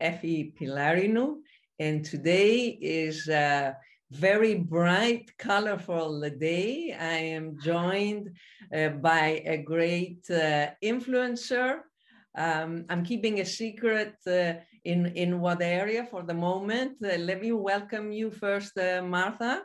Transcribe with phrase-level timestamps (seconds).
[0.00, 1.36] Efi Pylarinou,
[1.78, 3.76] and today is a
[4.10, 6.96] very bright, colorful day.
[6.98, 8.30] I am joined
[8.74, 11.80] uh, by a great uh, influencer.
[12.36, 16.98] Um, I'm keeping a secret uh, in, in what area for the moment.
[17.02, 19.62] Uh, let me welcome you first, uh, Martha.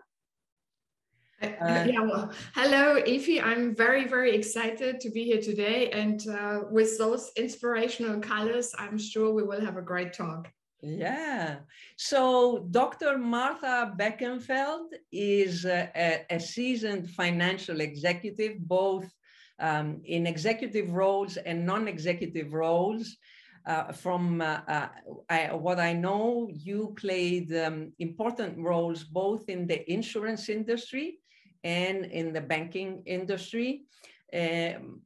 [1.41, 3.43] Uh, yeah, well, hello, Efi.
[3.43, 5.89] I'm very, very excited to be here today.
[5.89, 10.51] And uh, with those inspirational colors, I'm sure we will have a great talk.
[10.83, 11.57] Yeah.
[11.95, 13.17] So Dr.
[13.17, 19.11] Martha Boeckenfeld is a, a seasoned financial executive, both
[19.59, 23.17] um, in executive roles and non-executive roles.
[23.63, 24.87] Uh, from uh, uh,
[25.29, 31.20] I, what I know, you played um, important roles both in the insurance industry
[31.63, 33.83] and in the banking industry.
[34.33, 35.01] Um,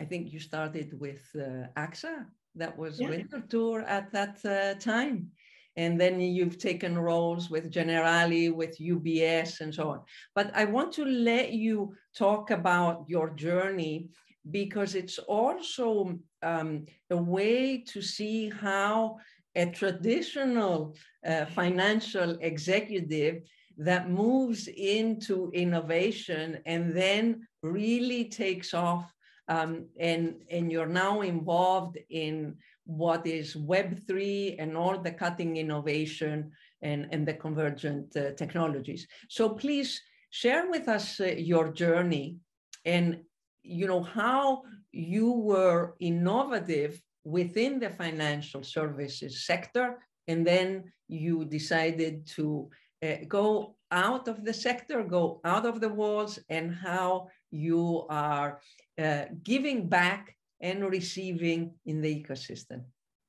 [0.00, 2.26] I think you started with uh, AXA.
[2.54, 3.08] That was yeah.
[3.08, 5.30] Winterthur at that uh, time.
[5.76, 10.00] And then you've taken roles with Generali, with UBS, and so on.
[10.34, 14.08] But I want to let you talk about your journey
[14.50, 19.18] because it's also um, a way to see how
[19.54, 23.42] a traditional uh, financial executive
[23.78, 29.12] that moves into innovation and then really takes off
[29.48, 36.50] um, and, and you're now involved in what is Web3 and all the cutting innovation
[36.82, 39.06] and, and the convergent uh, technologies.
[39.28, 42.36] So please share with us uh, your journey
[42.84, 43.20] and
[43.62, 52.26] you know how you were innovative within the financial services sector and then you decided
[52.26, 52.70] to
[53.02, 58.60] uh, go out of the sector, go out of the walls, and how you are
[59.00, 62.82] uh, giving back and receiving in the ecosystem.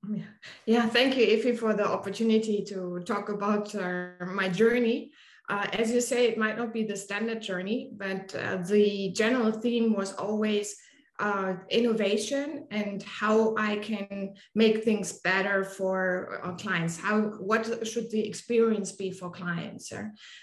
[0.10, 0.24] Yeah,
[0.66, 5.12] yeah thank you, Efi, for the opportunity to talk about uh, my journey.
[5.50, 9.52] Uh, as you say, it might not be the standard journey, but uh, the general
[9.52, 10.76] theme was always
[11.20, 16.98] uh, innovation and how I can make things better for our clients.
[16.98, 19.92] How what should the experience be for clients?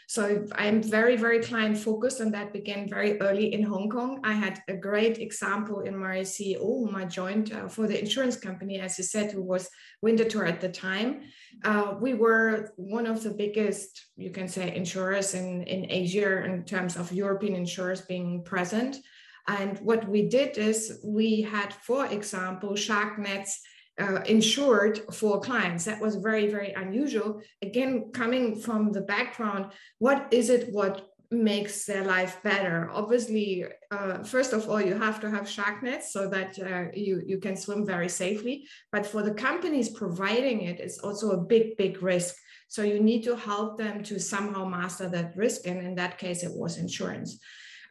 [0.07, 4.21] So I'm very very client focused, and that began very early in Hong Kong.
[4.23, 8.37] I had a great example in my CEO, whom I joined uh, for the insurance
[8.37, 9.71] company, as you said, who was
[10.03, 11.23] Winterthur at the time.
[11.65, 16.65] Uh, we were one of the biggest, you can say, insurers in in Asia in
[16.65, 18.99] terms of European insurers being present.
[19.49, 23.61] And what we did is we had, for example, shark nets
[24.01, 25.85] uh, insured for clients.
[25.85, 27.41] That was very, very unusual.
[27.63, 32.91] Again, coming from the background, what is it what makes their life better?
[32.93, 37.23] Obviously, uh, first of all, you have to have shark nets so that uh, you,
[37.25, 38.67] you can swim very safely.
[38.93, 42.35] But for the companies providing it, it's also a big, big risk.
[42.69, 45.67] So you need to help them to somehow master that risk.
[45.67, 47.39] And in that case, it was insurance.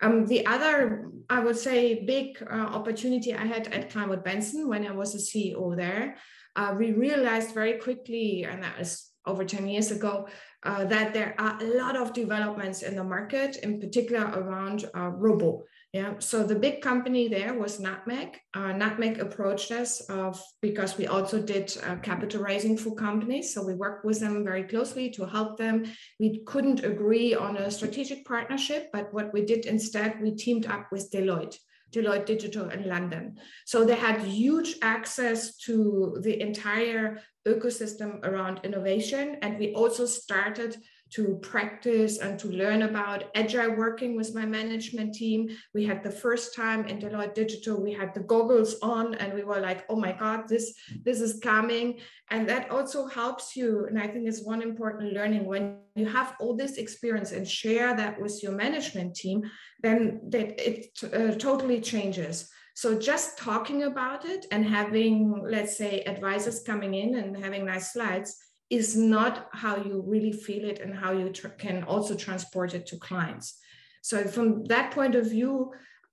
[0.02, 4.86] Um, the other, I would say, big uh, opportunity I had at Kleinwort Benson when
[4.86, 6.18] I was a CEO there,
[6.56, 10.28] uh, we realized very quickly, and that was over 10 years ago,
[10.64, 15.10] uh, that there are a lot of developments in the market, in particular around uh,
[15.10, 15.64] robo.
[15.96, 18.38] Yeah, so the big company there was Nutmeg.
[18.54, 23.54] Uh, Nutmeg approached us of, because we also did uh, capital raising for companies.
[23.54, 25.86] So we worked with them very closely to help them.
[26.20, 30.88] We couldn't agree on a strategic partnership, but what we did instead, we teamed up
[30.92, 31.56] with Deloitte.
[31.94, 33.38] Deloitte Digital in London.
[33.66, 39.38] So they had huge access to the entire ecosystem around innovation.
[39.42, 40.76] And we also started
[41.16, 45.50] to practice and to learn about agile working with my management team.
[45.74, 49.44] We had the first time in Deloitte Digital, we had the goggles on and we
[49.44, 50.74] were like, oh my God, this,
[51.04, 52.00] this is coming.
[52.32, 53.86] And that also helps you.
[53.88, 57.96] And I think it's one important learning when you have all this experience and share
[57.96, 59.44] that with your management team,
[59.82, 62.50] then that it uh, totally changes.
[62.76, 67.94] So just talking about it and having, let's say, advisors coming in and having nice
[67.94, 68.36] slides
[68.70, 72.88] is not how you really feel it and how you tr- can also transport it
[72.88, 73.60] to clients.
[74.02, 75.72] So, from that point of view,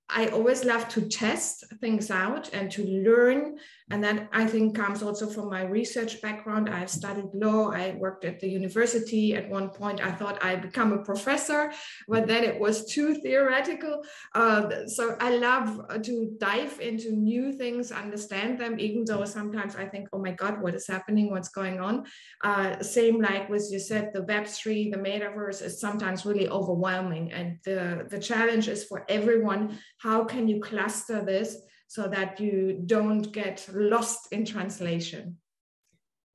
[0.08, 3.58] I always love to test things out and to learn
[3.90, 6.68] And that I think comes also from my research background.
[6.68, 7.72] I've studied law.
[7.72, 9.34] I worked at the university.
[9.34, 11.72] At one point, I thought I'd become a professor,
[12.08, 14.02] but then it was too theoretical.
[14.34, 19.86] Uh, so I love to dive into new things, understand them, even though sometimes I
[19.86, 21.30] think, oh my God, what is happening?
[21.30, 22.04] What's going on?
[22.42, 27.32] Uh, same like with you said, the Web3, the metaverse is sometimes really overwhelming.
[27.32, 31.56] And the, the challenge is for everyone how can you cluster this?
[31.92, 35.36] So that you don't get lost in translation.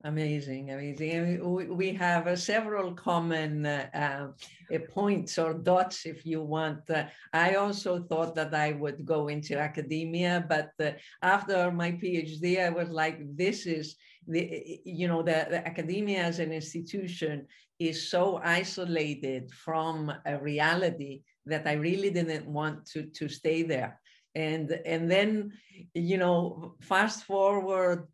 [0.04, 1.76] Amazing, amazing.
[1.76, 6.88] We have uh, several common uh, uh, points or dots, if you want.
[6.88, 12.64] Uh, I also thought that I would go into academia, but uh, after my PhD,
[12.64, 13.96] I was like, this is
[14.28, 17.48] the, you know, the, the academia as an institution
[17.80, 23.98] is so isolated from a reality that I really didn't want to, to stay there
[24.34, 25.52] and and then
[25.94, 28.08] you know fast forward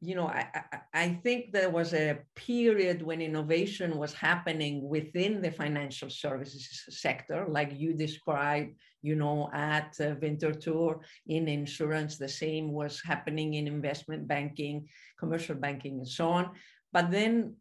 [0.00, 0.46] you know I,
[0.94, 7.46] I think there was a period when innovation was happening within the financial services sector
[7.48, 13.66] like you described you know at uh, winterthur in insurance the same was happening in
[13.66, 14.86] investment banking
[15.18, 16.50] commercial banking and so on.
[16.92, 17.56] But then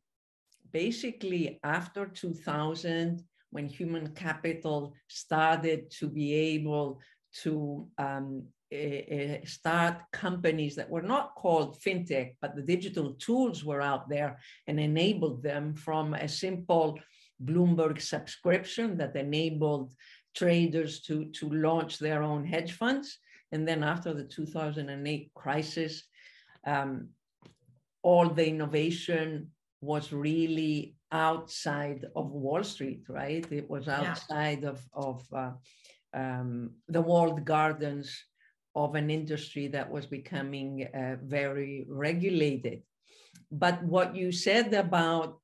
[0.72, 7.00] basically after 2000 when human capital started to be able
[7.44, 8.44] to um,
[8.74, 14.40] uh, start companies that were not called fintech, but the digital tools were out there
[14.68, 17.00] and enabled them from a simple
[17.44, 19.94] Bloomberg subscription that enabled
[20.36, 23.20] traders to, to launch their own hedge funds.
[23.52, 26.04] And then after the 2008 crisis,
[26.66, 27.10] um,
[28.04, 29.52] all the innovation
[29.82, 33.46] was really outside of Wall Street, right?
[33.52, 34.70] It was outside yeah.
[34.70, 35.52] of, of uh,
[36.14, 38.24] um, the walled gardens
[38.76, 42.84] of an industry that was becoming uh, very regulated.
[43.52, 45.40] But what you said about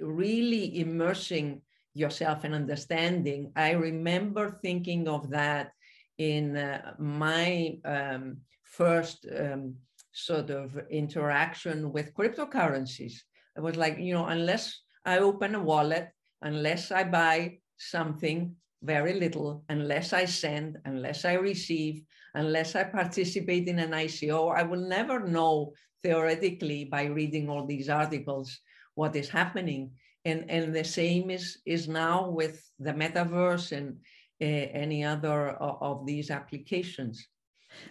[0.00, 1.62] really immersing
[1.94, 5.72] yourself in understanding, I remember thinking of that
[6.18, 9.76] in uh, my um, first um,
[10.12, 13.14] sort of interaction with cryptocurrencies.
[13.56, 16.10] It was like, you know, unless I open a wallet,
[16.42, 22.02] unless I buy something, very little unless I send, unless I receive,
[22.34, 24.54] unless I participate in an ICO.
[24.54, 25.72] I will never know
[26.02, 28.60] theoretically by reading all these articles
[28.94, 29.90] what is happening.
[30.24, 33.96] And, and the same is, is now with the metaverse and
[34.40, 37.26] uh, any other of, of these applications.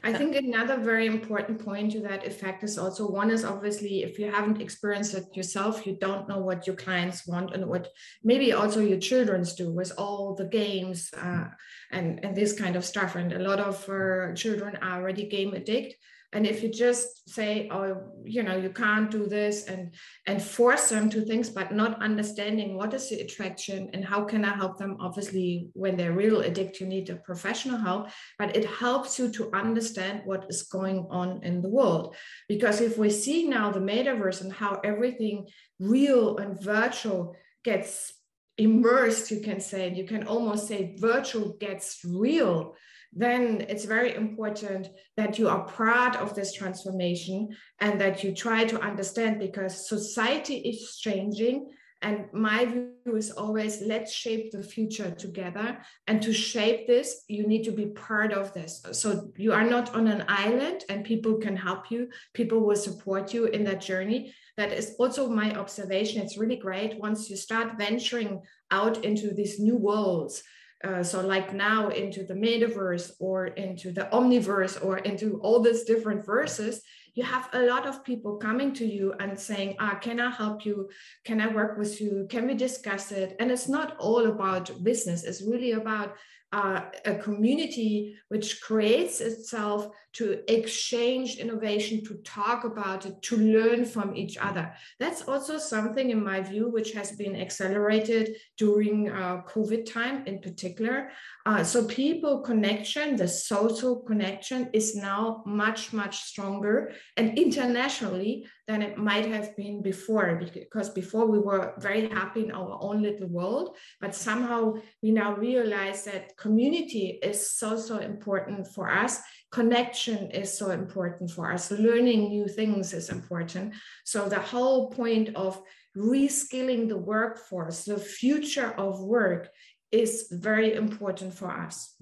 [0.03, 4.19] I think another very important point to that effect is also one is obviously if
[4.19, 7.89] you haven't experienced it yourself, you don't know what your clients want and what
[8.24, 11.45] maybe also your children's do with all the games uh,
[11.91, 13.15] and, and this kind of stuff.
[13.15, 15.95] And a lot of uh, children are already game addicted
[16.33, 17.95] and if you just say oh
[18.25, 19.94] you know you can't do this and
[20.27, 24.44] and force them to things but not understanding what is the attraction and how can
[24.44, 24.97] i help them?
[25.00, 28.09] Obviously when they're real addict you need a professional help
[28.39, 32.15] but it helps you to understand what is going on in the world.
[32.47, 35.47] Because if we see now the metaverse and how everything
[35.79, 38.13] real and virtual gets
[38.57, 42.75] immersed you can say you can almost say virtual gets real
[43.15, 44.88] then it's very important
[45.18, 47.50] that you are part of this transformation
[47.80, 51.69] and that you try to understand because society is changing.
[52.01, 55.77] And my view is always let's shape the future together.
[56.08, 58.84] And to shape this, you need to be part of this.
[58.91, 63.34] So you are not on an island and people can help you, people will support
[63.34, 64.34] you in that journey.
[64.58, 66.22] That is also my observation.
[66.22, 70.43] It's really great once you start venturing out into these new worlds
[70.84, 75.84] uh, so like now into the metaverse or into the omniverse or into all these
[75.84, 76.82] different verses
[77.16, 80.66] you have a lot of people coming to you and saying ah can i help
[80.66, 80.90] you?
[81.25, 82.28] Can i work with you?
[82.30, 83.36] Can we discuss it?
[83.40, 85.24] And it's not all about business.
[85.24, 86.16] It's really about
[86.52, 93.86] uh, a community which creates itself to exchange innovation, to talk about it, to learn
[93.86, 94.74] from each other.
[95.00, 100.39] That's also something, in my view, which has been accelerated during uh, COVID time in
[100.39, 101.10] particular.
[101.46, 108.82] Uh, so, people connection, the social connection is now much, much stronger and internationally than
[108.82, 113.27] it might have been before because before we were very happy in our own little
[113.27, 119.20] world but somehow we now realize that community is so so important for us
[119.53, 121.72] connection is so important for us.
[121.72, 123.74] Learning new things is important.
[124.03, 125.62] So the whole point of
[125.95, 129.50] reskilling the workforce the future of work
[129.91, 131.95] is very important for us.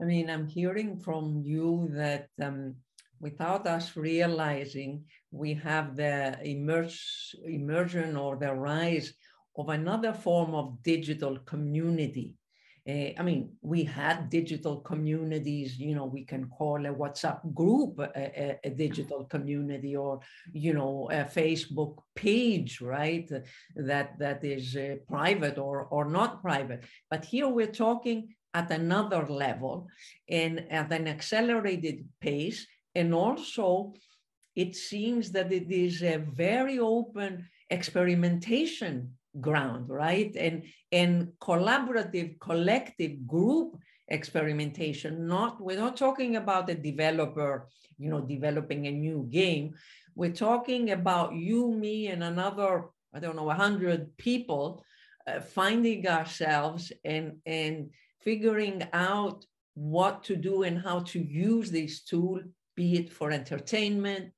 [0.00, 2.76] I mean i'm hearing from you that um,
[3.24, 9.14] without us realizing, we have the emerge, immersion or the rise
[9.56, 12.34] of another form of digital community.
[12.86, 17.98] Uh, I mean, we had digital communities, you know, we can call a WhatsApp group
[17.98, 20.20] a, a, digital community or,
[20.52, 23.26] you know, a Facebook page, right?
[23.74, 26.84] That, that is uh, private or, or not private.
[27.10, 29.88] But here we're talking at another level
[30.28, 32.66] and at an accelerated pace.
[32.94, 33.94] And also,
[34.54, 40.34] it seems that it is a very open experimentation ground, right?
[40.36, 43.76] And, and collaborative, collective group
[44.08, 49.74] experimentation, not, we're not talking about the developer, you know, developing a new game.
[50.14, 54.84] We're talking about you, me, and another, I don't know, 100 people
[55.26, 62.02] uh, finding ourselves and, and figuring out what to do and how to use this
[62.02, 62.40] tool,
[62.76, 64.32] be it for entertainment,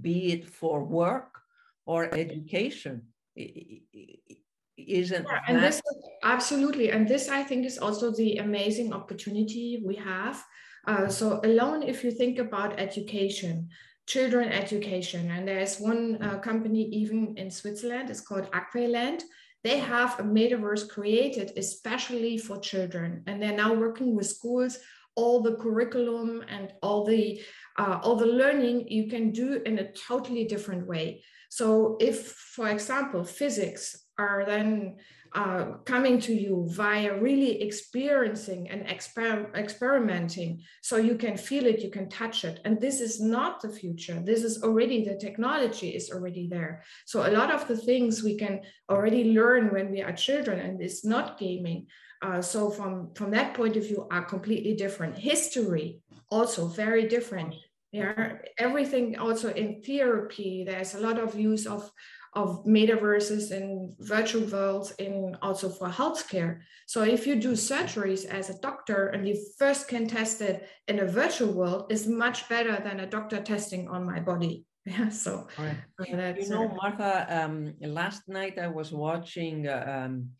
[0.00, 1.38] be it for work
[1.86, 3.02] or education
[3.36, 5.80] isn't yeah, and this
[6.22, 10.42] absolutely and this i think is also the amazing opportunity we have.
[10.84, 13.68] Uh, so alone if you think about education
[14.06, 19.22] children education and there's one uh, company even in switzerland it's called aqualand.
[19.62, 24.78] They have a metaverse created especially for children and they're now working with schools
[25.14, 27.40] all the curriculum and all the
[27.78, 32.70] uh, all the learning you can do in a totally different way so if, for
[32.70, 34.96] example, physics are then
[35.34, 41.80] uh, coming to you via really experiencing and exper experimenting, so you can feel it,
[41.80, 42.60] you can touch it.
[42.64, 44.18] And this is not the future.
[44.24, 46.84] This is already, the technology is already there.
[47.04, 50.80] So a lot of the things we can already learn when we are children, and
[50.80, 51.86] it's not gaming.
[52.22, 55.18] Uh, so from, from that point of view are completely different.
[55.18, 57.54] History also very different
[57.92, 60.64] yeah everything also in therapy.
[60.66, 61.90] There's a lot of use of
[62.34, 66.60] of metaverses and virtual worlds in also for healthcare.
[66.86, 71.00] So if you do surgeries as a doctor and you first can test it in
[71.00, 74.64] a virtual world is much better than a doctor testing on my body.
[74.84, 75.76] Yeah so right.
[76.00, 80.30] uh, you know martha um, last night i was watching uh, um,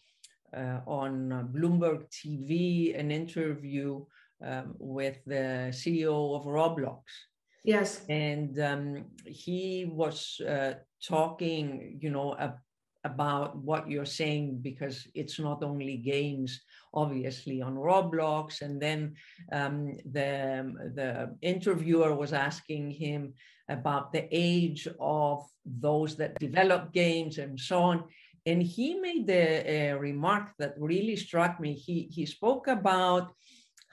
[0.53, 4.05] uh, on bloomberg tv an interview
[4.45, 7.03] um, with the ceo of roblox
[7.64, 8.02] Yes.
[8.09, 10.75] And um, he was uh,
[11.07, 12.37] talking, you know,
[13.04, 16.61] about what you're saying because it's not only games,
[16.95, 18.62] obviously, on Roblox.
[18.62, 19.14] And then
[19.52, 23.35] um, the, the interviewer was asking him
[23.69, 28.04] about the age of those that develop games and so on.
[28.45, 31.75] And he made a, a remark that really struck me.
[31.75, 33.33] He, he spoke about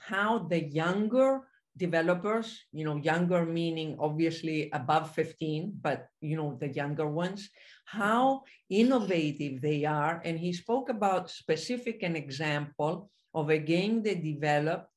[0.08, 1.42] how the younger
[1.78, 7.50] developers, you know, younger meaning obviously above 15, but you know, the younger ones,
[7.86, 10.22] how innovative they are.
[10.26, 14.90] And he spoke about specific an example of a game they developed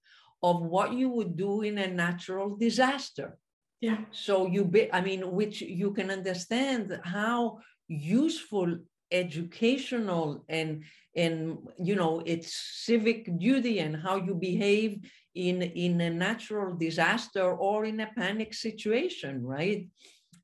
[0.42, 3.38] of what you would do in a natural disaster.
[3.80, 3.98] Yeah.
[4.10, 8.78] So you be, I mean, which you can understand how useful
[9.12, 10.82] educational and
[11.14, 14.98] and you know it's civic duty and how you behave
[15.34, 19.88] in in a natural disaster or in a panic situation right?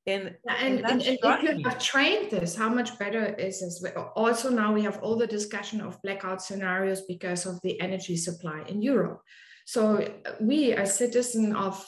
[0.07, 3.85] And, and, and, and if you have trained this how much better is this?
[4.17, 8.63] Also now we have all the discussion of blackout scenarios because of the energy supply
[8.69, 9.21] in europe.
[9.67, 10.09] So
[10.41, 11.85] we as citizen of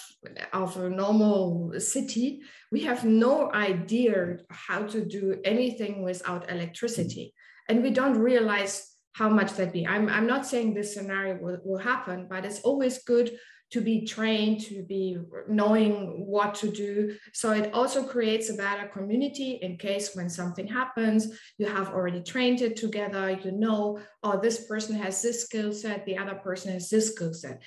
[0.53, 7.35] of a normal city we have no idea how to do anything without electricity.
[7.69, 9.87] And we don't realize how much that be.
[9.87, 13.39] I'm, I'm not saying this scenario will, will happen, but it's always good
[13.71, 15.17] to be trained, to be
[15.49, 17.17] knowing what to do.
[17.33, 22.23] So it also creates a better community in case when something happens, you have already
[22.23, 26.73] trained it together, you know, oh, this person has this skill set, the other person
[26.73, 27.63] has this skill set.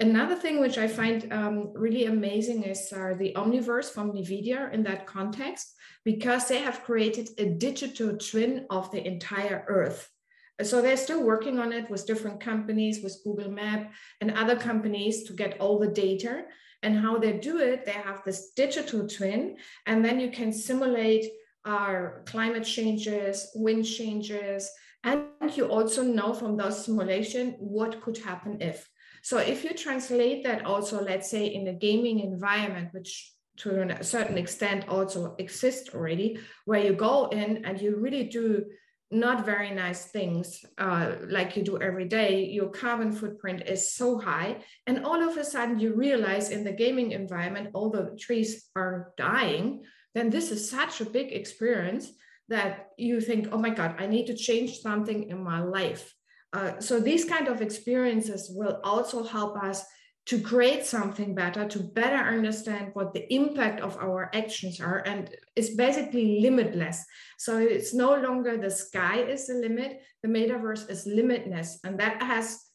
[0.00, 4.84] Another thing which I find um, really amazing is uh, the Omniverse from NVIDIA in
[4.84, 5.74] that context,
[6.04, 10.08] because they have created a digital twin of the entire Earth
[10.66, 15.24] so they're still working on it with different companies with google map and other companies
[15.24, 16.44] to get all the data.
[16.82, 21.26] And how they do it they have this digital twin and then you can simulate
[21.64, 24.70] our climate changes wind changes
[25.02, 25.24] and
[25.56, 28.88] you also know from those simulation what could happen if.
[29.22, 34.04] So if you translate that also let's say in a gaming environment which to a
[34.04, 38.64] certain extent also exists already where you go in and you really do
[39.10, 44.18] not very nice things uh, like you do every day, your carbon footprint is so
[44.18, 44.58] high.
[44.86, 49.12] And all of a sudden, you realize in the gaming environment, all the trees are
[49.16, 49.84] dying.
[50.14, 52.10] Then this is such a big experience
[52.48, 56.14] that you think, oh my God, I need to change something in my life.
[56.52, 59.84] Uh, so these kind of experiences will also help us
[60.28, 65.34] to create something better, to better understand what the impact of our actions are, and
[65.56, 67.02] it's basically limitless.
[67.38, 72.22] So it's no longer the sky is the limit, the metaverse is limitless, and that
[72.22, 72.68] has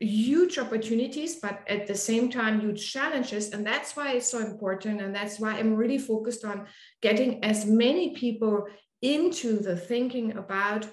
[0.00, 3.50] huge opportunities, but at the same time, huge challenges.
[3.50, 5.00] And that's why it's so important.
[5.00, 6.66] And that's why I'm really focused on
[7.00, 8.66] getting as many people
[9.02, 10.86] into the thinking about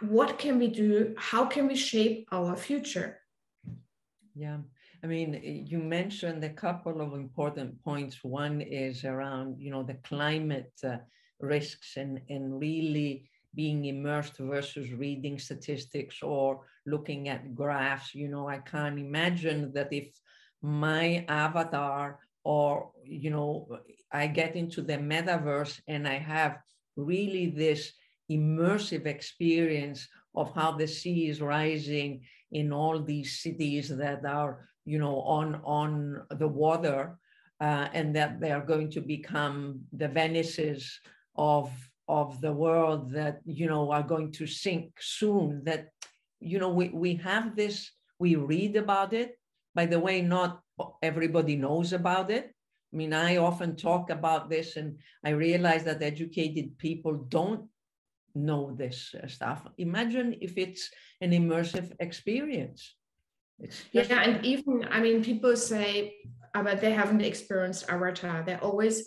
[0.00, 3.20] what can we do, how can we shape our future.
[4.34, 4.58] Yeah.
[5.06, 8.24] I mean, you mentioned a couple of important points.
[8.24, 10.96] One is around, you know, the climate uh,
[11.38, 18.16] risks and, and really being immersed versus reading statistics or looking at graphs.
[18.16, 20.08] You know, I can't imagine that if
[20.60, 23.78] my avatar or, you know,
[24.10, 26.58] I get into the metaverse and I have
[26.96, 27.92] really this
[28.28, 34.98] immersive experience of how the sea is rising in all these cities that are you
[34.98, 37.18] know, on, on the water
[37.60, 41.00] uh, and that they are going to become the Venices
[41.34, 41.70] of,
[42.08, 45.62] of the world that, you know, are going to sink soon.
[45.64, 45.88] That,
[46.40, 49.38] you know, we, we have this, we read about it.
[49.74, 50.60] By the way, not
[51.02, 52.54] everybody knows about it.
[52.92, 57.68] I mean, I often talk about this and I realize that educated people don't
[58.34, 59.66] know this stuff.
[59.78, 60.90] Imagine if it's
[61.20, 62.94] an immersive experience
[63.92, 66.16] yeah, and even I mean, people say,
[66.54, 68.42] uh, but they haven't experienced Avatar.
[68.42, 69.06] They always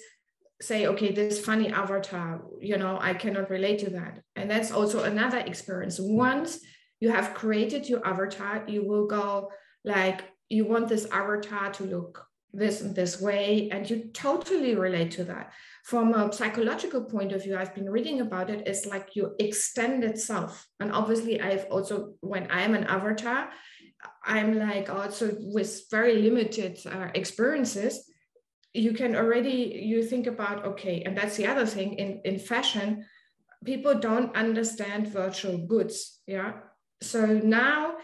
[0.62, 4.22] say, okay, this funny Avatar, you know, I cannot relate to that.
[4.36, 6.00] And that's also another experience.
[6.00, 6.60] Once
[7.00, 9.51] you have created your avatar, you will go
[9.84, 15.12] like, you want this avatar to look this and this way, and you totally relate
[15.12, 15.53] to that.
[15.84, 20.20] From a psychological point of view, I've been reading about it, it's like your extended
[20.20, 20.68] self.
[20.79, 23.50] And obviously, I've also, when I am an avatar,
[24.24, 28.05] I'm like also with very limited uh, experiences,
[28.74, 33.05] you can already you think about okay, and that's the other thing in in fashion,
[33.66, 36.22] people don't understand virtual goods.
[36.27, 36.53] Yeah,
[37.01, 37.96] so now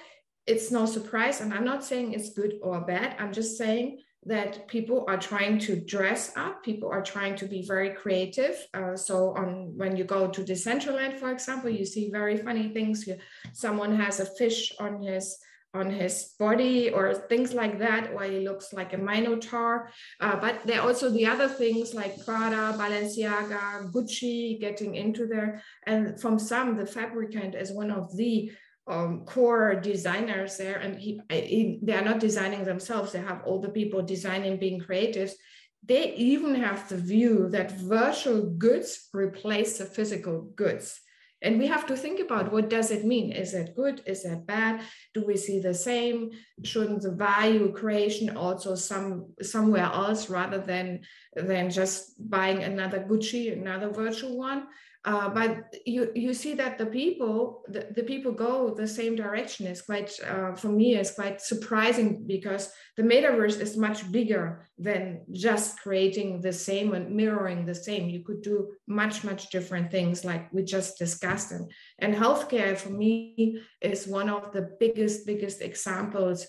[0.47, 3.15] it's no surprise, and I'm not saying it's good or bad.
[3.19, 7.61] I'm just saying that people are trying to dress up people are trying to be
[7.61, 12.35] very creative uh, so on when you go to decentraland for example you see very
[12.37, 13.07] funny things
[13.53, 15.37] someone has a fish on his
[15.75, 19.89] on his body or things like that, why he looks like a Minotaur.
[20.19, 25.61] Uh, but there are also the other things like Prada, Balenciaga, Gucci getting into there.
[25.85, 28.51] And from some, the fabricant is one of the
[28.87, 30.77] um, core designers there.
[30.77, 34.81] And he, he, they are not designing themselves, they have all the people designing, being
[34.81, 35.31] creatives.
[35.87, 40.99] They even have the view that virtual goods replace the physical goods
[41.45, 43.31] and we have to think about what does it mean?
[43.31, 44.01] Is that good?
[44.07, 44.81] Is that bad?
[45.13, 46.31] Do we see the same?
[46.63, 51.01] Shouldn't the value creation also some somewhere else rather than
[51.35, 54.63] than just buying another gucci another virtual one
[55.05, 59.67] uh, but you you see that the people the, the people go the same direction.
[59.67, 65.21] Is quite uh, for me is quite surprising because the metaverse is much bigger than
[65.31, 68.09] just creating the same and mirroring the same.
[68.09, 71.51] You could do much much different things like we just discussed.
[71.51, 76.47] And and healthcare for me is one of the biggest biggest examples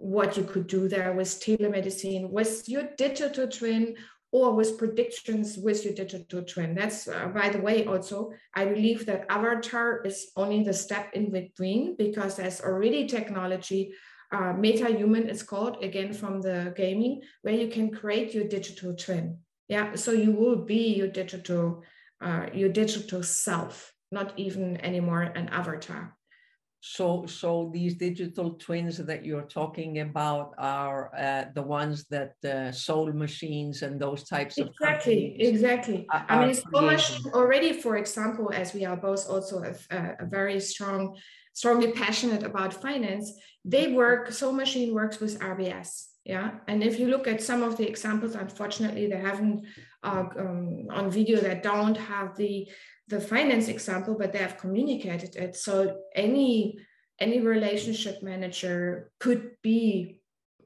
[0.00, 2.30] what you could do there with telemedicine.
[2.30, 3.96] With your digital twin
[4.30, 6.74] or with predictions with your digital twin.
[6.74, 11.30] That's, uh, by the way, also, I believe that avatar is only the step in
[11.30, 13.94] between because there's already technology,
[14.30, 19.38] uh, MetaHuman is called, again, from the gaming, where you can create your digital twin.
[19.68, 21.82] Yeah, so you will be your digital,
[22.20, 26.17] uh, your digital self, not even anymore an avatar.
[26.80, 32.70] So, so these digital twins that you're talking about are uh, the ones that uh,
[32.70, 36.06] Soul Machines and those types of exactly, exactly.
[36.12, 40.26] Are, I mean, Soul Machine already, for example, as we are both also a, a,
[40.26, 41.16] very strong,
[41.52, 43.32] strongly passionate about finance,
[43.64, 44.30] they work.
[44.30, 46.04] Soul Machine works with RBS.
[46.24, 49.64] Yeah, and if you look at some of the examples, unfortunately, they haven't
[50.04, 52.68] uh, um, on video that don't have the
[53.08, 55.56] the finance example, but they have communicated it.
[55.56, 56.78] So any
[57.20, 60.20] any relationship manager could be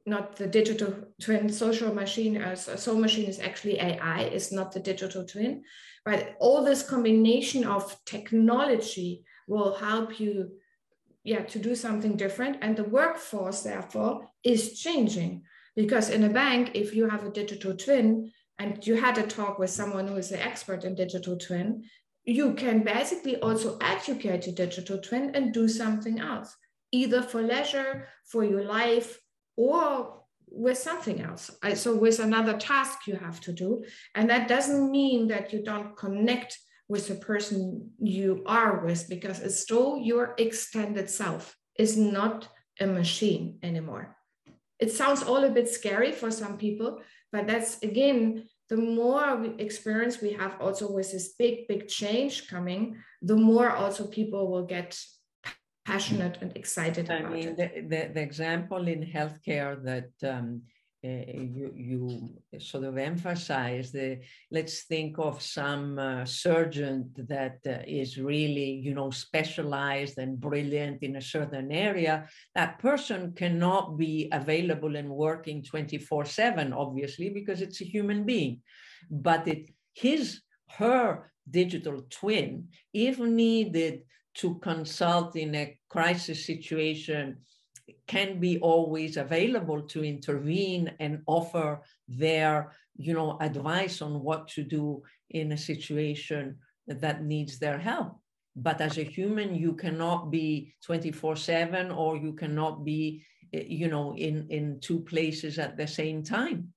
[0.05, 1.49] not the digital twin.
[1.49, 5.63] Social machine uh, as a soul machine is actually AI, is not the digital twin,
[6.05, 10.51] but all this combination of technology will help you
[11.25, 12.59] yeah to do something different.
[12.61, 15.45] And the workforce therefore is changing.
[15.75, 19.59] Because in a bank if you have a digital twin and you had a talk
[19.59, 21.85] with someone who is an expert in digital twin
[22.25, 26.55] you can basically also educate a digital twin and do something else
[26.93, 29.19] either for leisure for your life
[29.57, 31.51] or with something else.
[31.75, 33.83] So with another task you have to do.
[34.15, 36.59] And that doesn't mean that you don't connect
[36.89, 41.57] with the person you are with because it's still your extended self.
[41.79, 44.15] Is not a machine anymore.
[44.79, 47.01] It sounds all a bit scary for some people
[47.33, 52.97] but that's again the more experience we have also with this big big change coming
[53.21, 54.99] the more also people will get
[55.85, 57.57] passionate and excited I about mean, it.
[57.57, 60.63] The, the, the example in healthcare that um,
[61.03, 64.21] you, you sort of emphasize the
[64.53, 71.03] let's think of some uh, surgeon that uh, is really you know specialized and brilliant
[71.03, 72.29] in a certain area.
[72.55, 78.61] That person cannot be available and working 24 7 obviously because it's a human being.
[79.11, 80.41] But it his
[80.79, 84.03] her digital twin if needed
[84.35, 87.39] to consult in a crisis situation
[88.07, 94.63] can be always available to intervene and offer their you know advice on what to
[94.63, 98.21] do in a situation that needs their help
[98.55, 104.15] but as a human you cannot be 24 7 or you cannot be you know
[104.15, 106.73] in in two places at the same time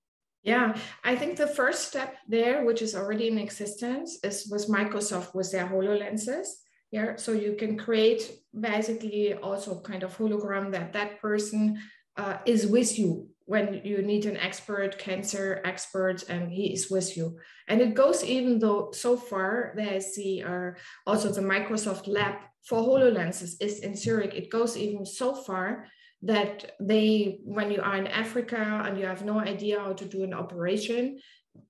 [0.46, 5.34] yeah, I think the first step there, which is already in existence, is was Microsoft
[5.34, 6.46] with their HoloLenses.
[6.92, 11.82] Yeah, so you can create basically also kind of hologram that that person
[12.18, 17.16] uh, is with you when you need an expert, cancer expert, and he is with
[17.16, 17.38] you.
[17.68, 20.72] And it goes even though so far there's the uh,
[21.06, 24.34] also the Microsoft lab for HoloLenses is in Zurich.
[24.34, 25.88] It goes even so far
[26.24, 30.24] that they, when you are in Africa and you have no idea how to do
[30.24, 31.20] an operation,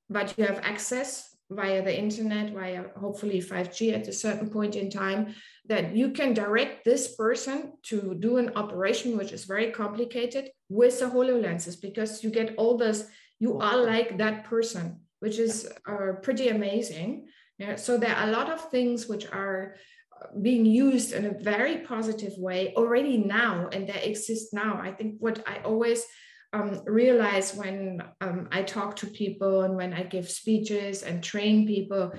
[0.09, 4.89] but you have access via the internet, via hopefully 5G at a certain point in
[4.89, 5.35] time,
[5.67, 10.99] that you can direct this person to do an operation which is very complicated with
[10.99, 13.07] the HoloLenses because you get all this,
[13.39, 17.27] you are like that person, which is uh, pretty amazing.
[17.57, 19.75] Yeah, so there are a lot of things which are
[20.21, 24.79] uh, being used in a very positive way already now and they exist now.
[24.81, 26.03] I think what I always
[26.55, 31.67] um, realize when um, I talk to people and when I give speeches and train
[31.67, 32.13] people,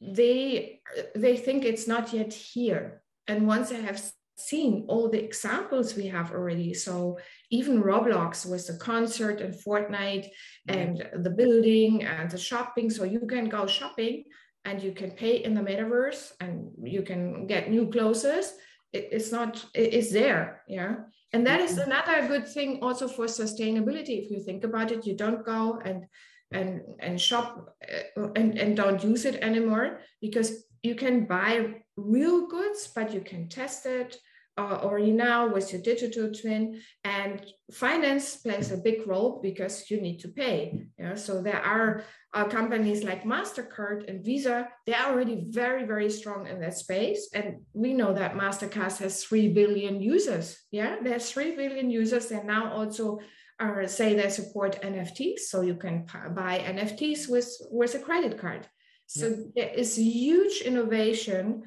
[0.00, 0.80] they
[1.14, 3.02] they think it's not yet here.
[3.26, 4.02] And once I have
[4.36, 7.18] seen all the examples we have already, so
[7.50, 10.28] even Roblox with the concert and Fortnite
[10.68, 14.24] and the building and the shopping, so you can go shopping
[14.66, 18.24] and you can pay in the metaverse and you can get new clothes.
[18.24, 20.96] It, it's not it's there, yeah
[21.34, 21.90] and that is mm-hmm.
[21.90, 26.06] another good thing also for sustainability if you think about it you don't go and
[26.52, 32.46] and and shop uh, and, and don't use it anymore because you can buy real
[32.46, 34.16] goods but you can test it
[34.56, 40.00] uh, already now with your digital twin and finance plays a big role because you
[40.00, 40.86] need to pay.
[40.98, 46.46] Yeah so there are uh, companies like mastercard and visa they're already very very strong
[46.46, 47.30] in that space.
[47.34, 50.56] And we know that mastercard has 3 billion users.
[50.70, 52.30] Yeah there's 3 billion users.
[52.30, 53.18] And now also
[53.58, 58.68] uh, say they support nfts so you can buy nfts with with a credit card.
[59.06, 59.36] So yeah.
[59.56, 61.64] there is huge innovation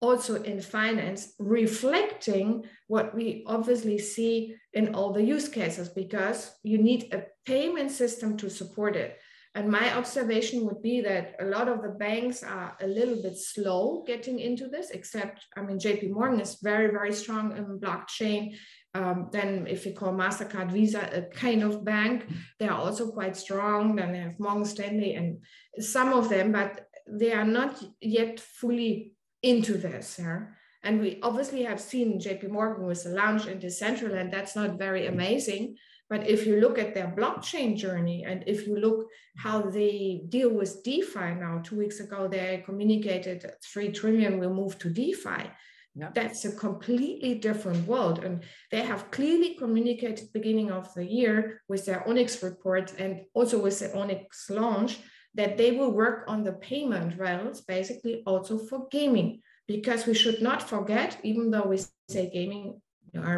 [0.00, 6.78] also in finance reflecting what we obviously see in all the use cases because you
[6.78, 9.18] need a payment system to support it.
[9.56, 13.38] And my observation would be that a lot of the banks are a little bit
[13.38, 18.54] slow getting into this except i mean jp morgan is very very strong in blockchain.
[18.94, 22.26] Um, then if you call mastercard visa a kind of bank
[22.58, 23.96] they are also quite strong.
[23.96, 25.38] Then they have morgan stanley and
[25.78, 30.16] some of them but they are not yet fully into this.
[30.18, 30.40] Yeah?
[30.82, 34.30] And we obviously have seen JP Morgan with the launch in Decentraland.
[34.30, 35.76] That's not very amazing.
[36.08, 40.50] But if you look at their blockchain journey and if you look how they deal
[40.50, 45.50] with DeFi now, two weeks ago, they communicated 3 trillion will move to DeFi.
[45.96, 46.14] Yep.
[46.14, 48.22] That's a completely different world.
[48.22, 53.58] And they have clearly communicated beginning of the year with their Onyx report and also
[53.58, 54.98] with the Onyx launch
[55.36, 60.40] that they will work on the payment rails basically also for gaming because we should
[60.42, 62.80] not forget even though we say gaming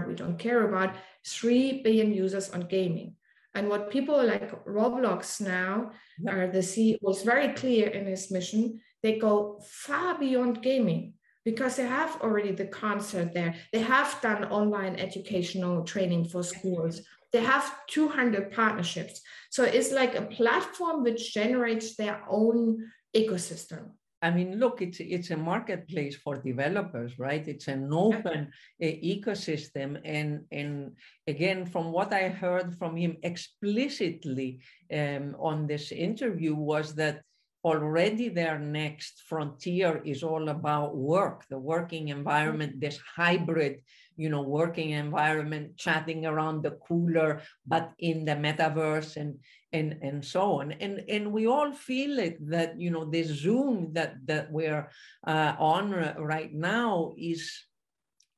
[0.07, 3.15] we don't care about 3 billion users on gaming
[3.55, 5.91] and what people like roblox now
[6.27, 11.15] are uh, the ceo was very clear in his mission they go far beyond gaming
[11.45, 13.55] because they have already the concert there.
[13.73, 17.01] They have done online educational training for schools.
[17.33, 19.21] They have 200 partnerships.
[19.51, 23.91] So it's like a platform which generates their own ecosystem.
[24.21, 27.47] I mean, look, it's it's a marketplace for developers, right?
[27.47, 28.51] It's an open
[28.83, 30.97] uh, ecosystem, and and
[31.29, 34.61] again, from what I heard from him explicitly
[34.93, 37.23] um, on this interview was that
[37.64, 43.83] already their next frontier is all about work, the working environment, this hybrid,
[44.16, 49.38] you know, working environment, chatting around the cooler, but in the metaverse and
[49.73, 50.73] and and so on.
[50.73, 54.90] And and we all feel it that you know this Zoom that that we're
[55.27, 57.53] uh, on right now is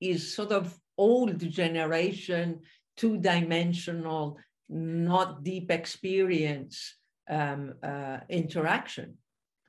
[0.00, 2.60] is sort of old generation,
[2.96, 6.99] two dimensional, not deep experience
[7.30, 9.16] um, uh, interaction.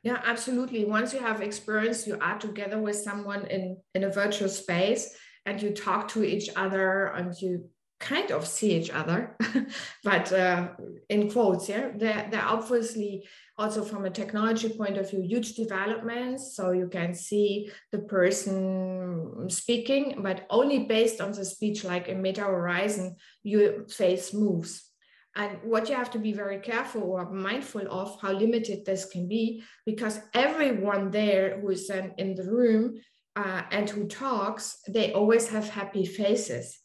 [0.03, 0.83] Yeah, absolutely.
[0.85, 5.61] Once you have experience, you are together with someone in, in a virtual space and
[5.61, 7.69] you talk to each other and you
[7.99, 9.37] kind of see each other,
[10.03, 10.69] but uh,
[11.07, 13.27] in quotes, yeah, they're, they're obviously
[13.59, 16.55] also from a technology point of view, huge developments.
[16.55, 22.23] So you can see the person speaking, but only based on the speech, like in
[22.23, 24.90] Meta Horizon, your face moves
[25.35, 29.27] and what you have to be very careful or mindful of how limited this can
[29.27, 32.99] be, because everyone there who is then in the room
[33.35, 36.79] uh, and who talks, they always have happy faces.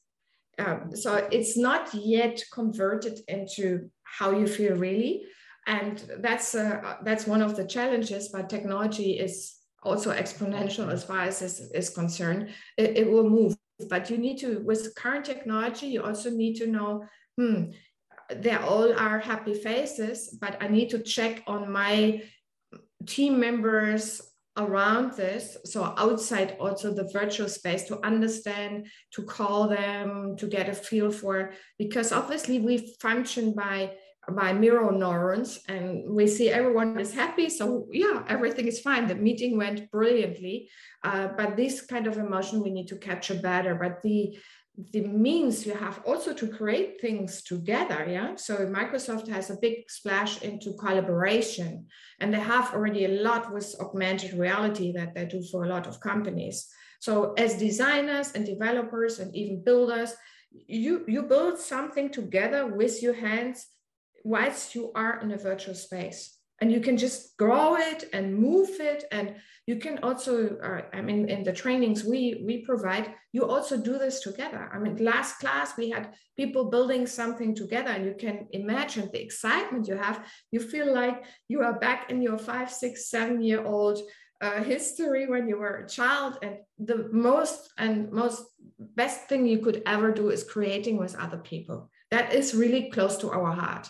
[0.59, 5.25] Um, so it's not yet converted into how you feel really,
[5.67, 8.29] and that's uh, that's one of the challenges.
[8.29, 12.51] But technology is also exponential as far as this is concerned.
[12.79, 13.57] It, it will move,
[13.91, 17.05] but you need to with current technology, you also need to know.
[17.39, 17.65] Hmm,
[18.31, 22.23] they all are happy faces, but I need to check on my
[23.07, 24.21] team members
[24.57, 25.57] around this.
[25.65, 31.11] So outside also the virtual space to understand to call them to get a feel
[31.11, 33.93] for because obviously we function by
[34.29, 37.49] by mirror neurons and we see everyone is happy.
[37.49, 39.07] So yeah everything is fine.
[39.07, 40.69] The meeting went brilliantly.
[41.05, 43.75] Uh, but this kind of emotion we need to capture better.
[43.75, 44.37] But the
[44.93, 48.37] the means you have also to create things together yeah?
[48.37, 51.87] So microsoft has a big splash into collaboration
[52.21, 55.87] and they have already a lot with augmented reality that they do for a lot
[55.87, 56.69] of companies.
[57.01, 60.15] So as designers and developers and even builders
[60.67, 63.67] you you build something together with your hands
[64.25, 68.71] whilst you are in a virtual space and you can just grow it and move
[68.81, 69.05] it.
[69.13, 73.77] And you can also uh, i mean in the trainings we we provide you also
[73.77, 74.71] do this together.
[74.73, 79.23] I mean last class we had people building something together and you can imagine the
[79.23, 80.25] excitement you have.
[80.53, 83.99] You feel like you are back in your five six seven year old
[84.41, 86.39] uh, history when you were a child.
[86.43, 88.45] And the most and most
[88.79, 91.91] best thing you could ever do is creating with other people.
[92.11, 93.89] That is really close to our heart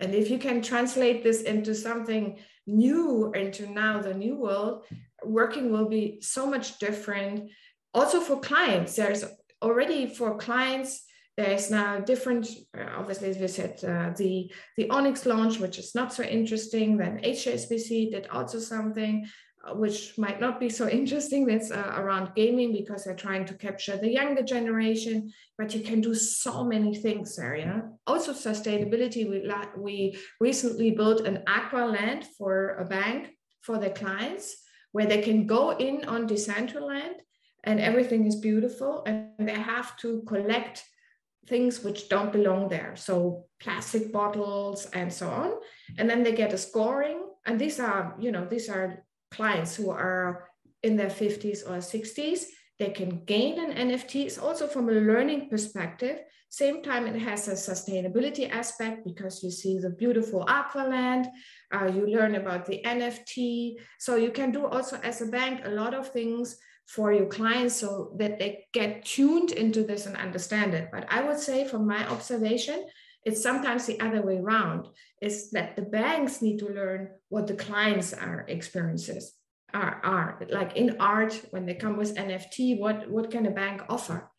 [0.00, 4.84] and if you can translate this into something new, into now the new world,
[5.24, 7.50] working will be so much different.
[7.94, 9.24] Also for clients, there's
[9.62, 11.04] already for clients,
[11.36, 15.94] there's now different, uh, obviously, as we said, uh, the, the Onyx launch, which is
[15.94, 16.96] not so interesting.
[16.96, 19.26] Then HSBC did also something
[19.74, 21.46] which might not be so interesting.
[21.46, 26.00] That's uh, around gaming because they're trying to capture the younger generation, but you can
[26.00, 27.56] do so many things there.
[27.56, 27.80] Yeah.
[28.06, 29.28] Also sustainability.
[29.28, 33.30] We we recently built an aqua land for a bank
[33.62, 34.56] for their clients
[34.92, 37.16] where they can go in on Decentraland
[37.64, 40.84] and everything is beautiful and they have to collect
[41.48, 42.94] things which don't belong there.
[42.96, 45.52] So plastic bottles and so on.
[45.98, 47.22] And then they get a scoring.
[47.44, 50.48] And these are, you know, these are clients who are
[50.82, 52.46] in their 50s or 60s
[52.78, 56.18] they can gain an nft it's also from a learning perspective.
[56.48, 61.26] Same time it has a sustainability aspect because you see the beautiful aqualand
[61.74, 65.70] uh, you learn about the nft so you can do also as a bank a
[65.70, 70.72] lot of things for your clients so that they get tuned into this and understand
[70.74, 70.88] it.
[70.92, 72.86] But i would say from my observation
[73.26, 74.86] it's sometimes the other way around.
[75.20, 79.34] Is that the banks need to learn what the clients are experiences
[79.74, 80.46] are, are.
[80.48, 84.30] Like in art when they come with nft what what can a bank offer?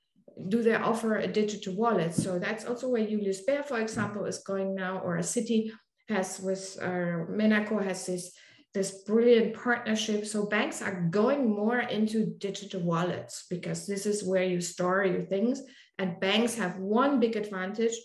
[0.47, 2.13] Do they offer a digital wallet?
[2.15, 5.71] So that's also where julius baer for example is going now or a Citi
[6.07, 8.31] has with uh, Metaco has this
[8.73, 10.25] this brilliant partnership.
[10.25, 15.23] So banks are going more into digital wallets because this is where you store your
[15.23, 15.61] things
[15.97, 17.95] and banks have one big advantage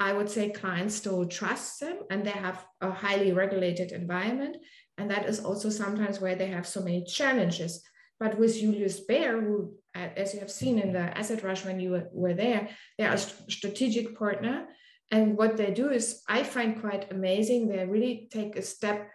[0.00, 4.56] I would say clients still trust them and they have a highly regulated environment.
[4.96, 7.82] And that is also sometimes where they have so many challenges
[8.20, 11.80] But with Julius Baer, who, uh, as you have seen in the Asset Rush when
[11.80, 14.66] you were there, they are a strategic partner.
[15.10, 17.66] And what they do is, I find quite amazing.
[17.66, 19.10] They really take a step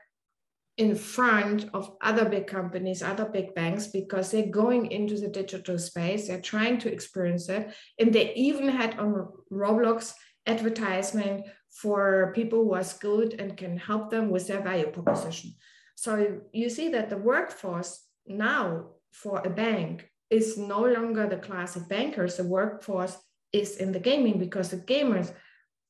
[0.78, 5.78] in front of other big companies, other big banks, because they're going into the digital
[5.78, 6.28] space.
[6.28, 7.74] They're trying to experience it.
[8.00, 10.14] And they even had on Roblox
[10.48, 15.54] advertisement for people who are skilled and can help them with their value proposition.
[15.96, 21.76] So you see that the workforce now for a bank is no longer the class
[21.76, 22.38] of bankers.
[22.38, 23.18] The workforce
[23.54, 25.34] is in the gaming because the gamers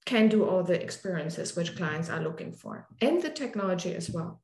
[0.05, 4.41] can do all the experiences which clients are looking for and the technology as well.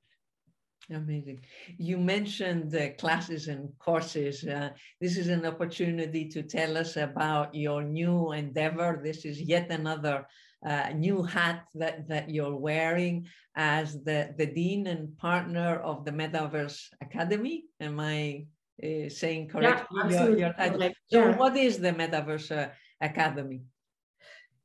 [0.90, 1.42] Amazing.
[1.78, 4.44] You mentioned the classes and courses.
[4.44, 9.00] Uh, this is an opportunity to tell us about your new endeavor.
[9.04, 10.26] This is yet another
[10.66, 16.12] uh, new hat that, that you're wearing as the, the dean and partner of the
[16.12, 17.66] Metaverse Academy.
[17.80, 18.46] Am I
[18.84, 20.00] uh, saying correctly?
[20.10, 20.90] Yeah, your, your title?
[21.08, 21.38] So, yeah.
[21.38, 23.62] what is the Metaverse uh, Academy?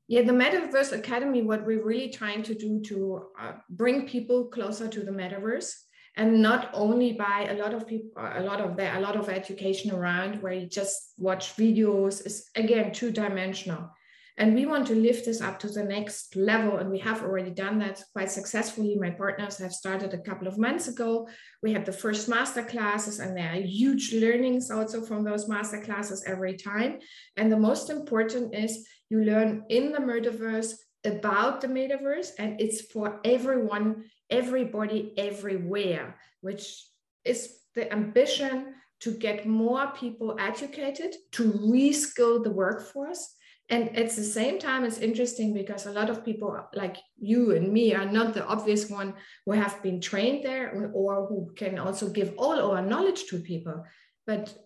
[0.08, 4.88] Yeah, the Metaverse Academy, what we're really trying to do to uh, bring people closer
[4.88, 5.72] to the metaverse
[6.16, 9.28] and not only by a lot of people a lot of there a lot of
[9.28, 13.90] education around where you just watch videos is again two dimensional
[14.38, 17.50] and we want to lift this up to the next level and we have already
[17.50, 18.94] done that quite successfully.
[18.94, 21.26] My partners have started a couple of months ago.
[21.62, 25.80] We had the first master classes and there are huge learnings also from those master
[25.80, 26.98] classes every time.
[27.38, 30.74] And the most important is you learn in the metaverse
[31.06, 36.84] about the metaverse and it's for everyone everybody everywhere, which
[37.24, 43.34] is the ambition to get more people educated, to reskill the workforce.
[43.68, 47.72] And at the same time, it's interesting because a lot of people like you and
[47.72, 49.14] me are not the obvious one
[49.44, 53.84] who have been trained there or who can also give all our knowledge to people.
[54.24, 54.56] But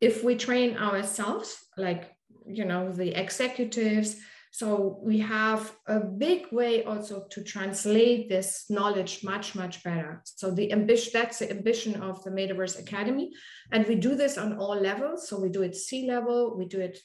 [0.00, 2.12] if we train ourselves, like,
[2.46, 4.16] you know, the executives,
[4.56, 10.22] so we have a big way also to translate this knowledge much, much better.
[10.24, 13.32] So the ambition, that's the ambition of the Metaverse Academy.
[13.70, 15.28] And we do this on all levels.
[15.28, 16.98] So we do it C level, we do it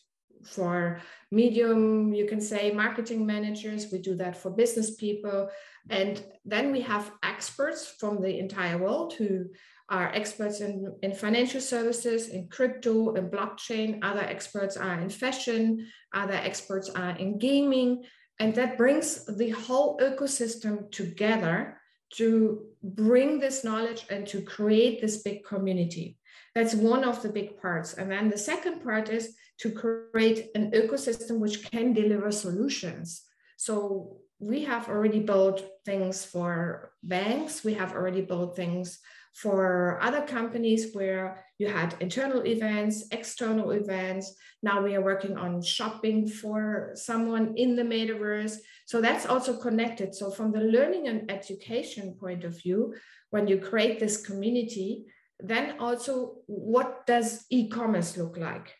[0.46, 5.50] for medium, you can say marketing managers, we do that for business people.
[5.90, 9.48] And then we have experts from the entire world who
[9.92, 14.00] are experts in, in financial services, in crypto, in blockchain.
[14.02, 15.88] Other experts are in fashion.
[16.14, 18.04] Other experts are in gaming.
[18.40, 21.78] And that brings the whole ecosystem together
[22.14, 26.18] to bring this knowledge and to create this big community.
[26.56, 27.94] That's one of the big parts.
[27.94, 33.24] And then the second part is to create an ecosystem which can deliver solutions.
[33.58, 39.00] So we have already built things for banks, we have already built things
[39.34, 44.36] for other companies where you had internal events, external events.
[44.62, 48.58] Now we are working on shopping for someone in the metaverse.
[48.86, 50.14] So that's also connected.
[50.14, 52.94] So, from the learning and education point of view,
[53.30, 55.06] when you create this community,
[55.40, 58.76] then also what does e commerce look like?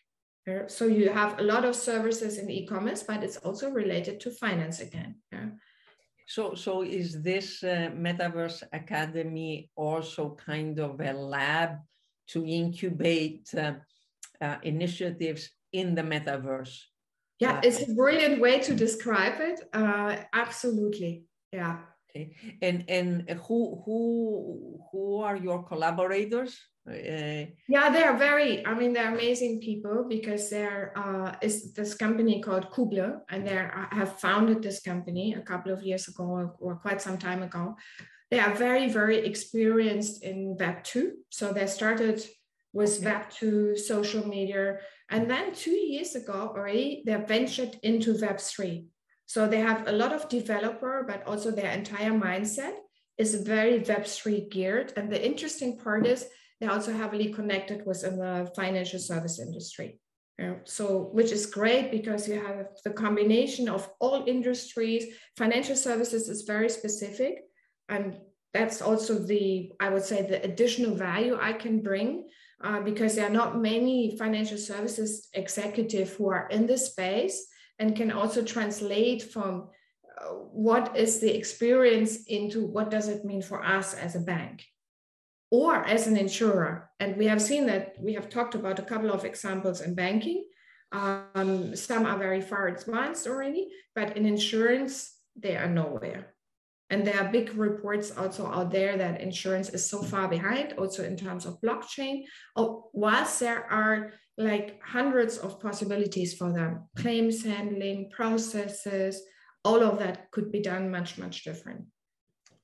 [0.66, 4.30] So, you have a lot of services in e commerce, but it's also related to
[4.30, 5.16] finance again.
[6.26, 11.78] So, so is this uh, Metaverse Academy also kind of a lab
[12.28, 13.74] to incubate uh,
[14.40, 16.78] uh, initiatives in the metaverse?
[17.38, 19.60] Yeah, it's a brilliant way to describe it.
[19.72, 21.78] Uh, absolutely, yeah.
[22.08, 22.36] Okay.
[22.60, 26.60] And and who who who are your collaborators?
[26.88, 28.66] Uh, yeah, they are very.
[28.66, 33.54] I mean, they're amazing people because there uh, is this company called Kuble, and they
[33.92, 37.76] have founded this company a couple of years ago or, or quite some time ago.
[38.32, 42.26] They are very very experienced in Web two, so they started
[42.72, 43.06] with okay.
[43.06, 48.86] Web two social media, and then two years ago already they ventured into Web three.
[49.26, 52.74] So they have a lot of developer, but also their entire mindset
[53.18, 54.92] is very Web three geared.
[54.96, 56.26] And the interesting part is
[56.62, 59.98] they're also heavily connected within the financial service industry.
[60.64, 65.04] So, which is great because you have the combination of all industries.
[65.36, 67.42] Financial services is very specific,
[67.88, 68.18] and
[68.54, 72.28] that's also the I would say the additional value I can bring
[72.62, 77.46] uh, because there are not many financial services executive who are in this space
[77.78, 79.68] and can also translate from
[80.20, 80.26] uh,
[80.66, 84.64] what is the experience into what does it mean for us as a bank
[85.52, 86.88] or as an insurer.
[86.98, 90.46] And we have seen that we have talked about a couple of examples in banking.
[90.92, 96.32] Um, some are very far advanced already, but in insurance, they are nowhere.
[96.88, 101.04] And there are big reports also out there that insurance is so far behind, also
[101.04, 102.24] in terms of blockchain.
[102.56, 109.22] Oh, whilst there are like hundreds of possibilities for them, claims handling, processes,
[109.66, 111.84] all of that could be done much, much different.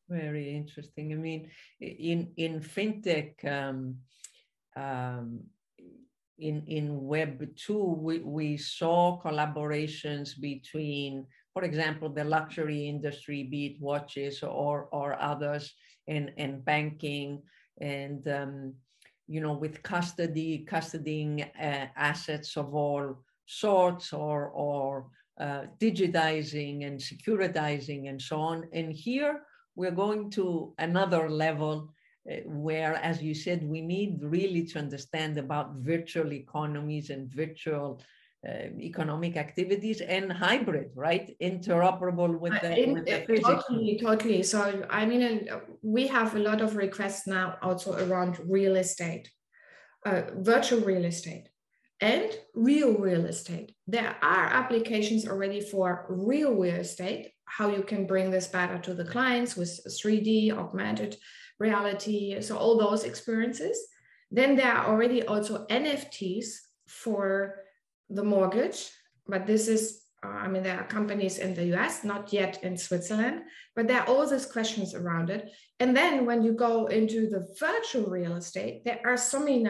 [0.08, 1.12] Very interesting.
[1.12, 1.50] I mean,
[1.80, 3.96] in in fintech, um,
[4.74, 5.40] um,
[6.38, 13.66] in in Web two, we we saw collaborations between, for example, the luxury industry, be
[13.66, 15.74] it watches or or others,
[16.06, 17.42] and and banking,
[17.78, 18.74] and um,
[19.26, 26.98] you know, with custody, custodying uh, assets of all sorts, or or uh, digitizing and
[26.98, 28.64] securitizing and so on.
[28.72, 29.42] And here
[29.78, 31.74] we're going to another level
[32.30, 38.02] uh, where, as you said, we need really to understand about virtual economies and virtual
[38.48, 41.36] uh, economic activities and hybrid, right?
[41.40, 43.64] Interoperable with the, In, with the physics.
[43.68, 44.42] Totally, totally.
[44.42, 49.30] So, I mean, uh, we have a lot of requests now also around real estate,
[50.04, 51.48] uh, virtual real estate
[52.00, 53.74] and real real estate.
[53.86, 58.94] There are applications already for real real estate, how you can bring this better to
[58.94, 61.16] the clients with 3D, augmented
[61.58, 63.78] reality, so all those experiences.
[64.30, 66.46] Then there are already also NFTs
[66.86, 67.64] for
[68.10, 68.90] the mortgage,
[69.26, 72.76] but this is, uh, I mean, there are companies in the US, not yet in
[72.76, 73.42] Switzerland,
[73.74, 75.50] but there are all these questions around it.
[75.80, 79.66] And then when you go into the virtual real estate, there are so many,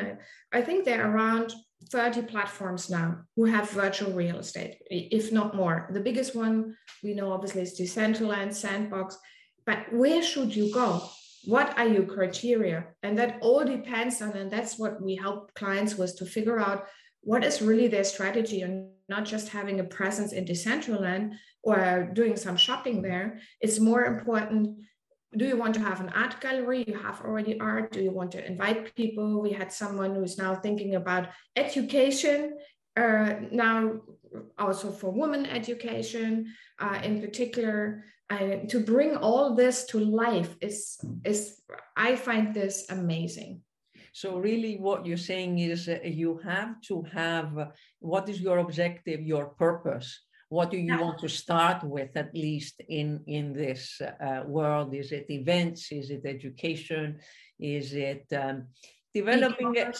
[0.52, 1.54] I think there are around
[1.91, 5.89] 30 platforms now who have virtual real estate, if not more.
[5.93, 9.18] The biggest one we know obviously is Decentraland, Sandbox,
[9.66, 11.03] but where should you go?
[11.45, 12.86] What are your criteria?
[13.03, 16.86] And that all depends on, and that's what we help clients with to figure out
[17.22, 21.32] what is really their strategy and not just having a presence in Decentraland
[21.62, 23.39] or doing some shopping there.
[23.61, 24.78] It's more important
[25.36, 26.84] do you want to have an art gallery?
[26.86, 27.92] You have already art.
[27.92, 29.42] Do you want to invite people?
[29.42, 32.56] We had someone who's now thinking about education,
[32.96, 34.00] uh, now
[34.58, 38.04] also for women education uh, in particular.
[38.68, 41.62] To bring all this to life is, is,
[41.96, 43.62] I find this amazing.
[44.12, 47.52] So really what you're saying is uh, you have to have,
[48.00, 50.27] what is your objective, your purpose?
[50.49, 51.01] What do you yeah.
[51.01, 54.94] want to start with at least in in this uh, world?
[54.94, 55.92] Is it events?
[55.92, 57.18] Is it education?
[57.59, 58.68] Is it um,
[59.12, 59.92] developing a,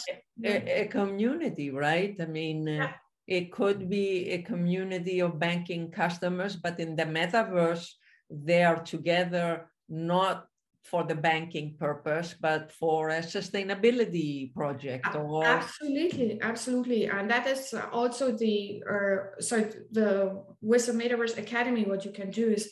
[0.43, 2.15] a, a, community right?
[2.19, 2.93] I mean uh, yeah.
[3.27, 7.85] it could be a community of banking customers but in the metaverse
[8.29, 10.48] they are together not
[10.89, 17.73] for the banking purpose, but for a sustainability project or absolutely, absolutely, and that is
[17.91, 22.71] also the uh, so the with the Metaverse Academy, what you can do is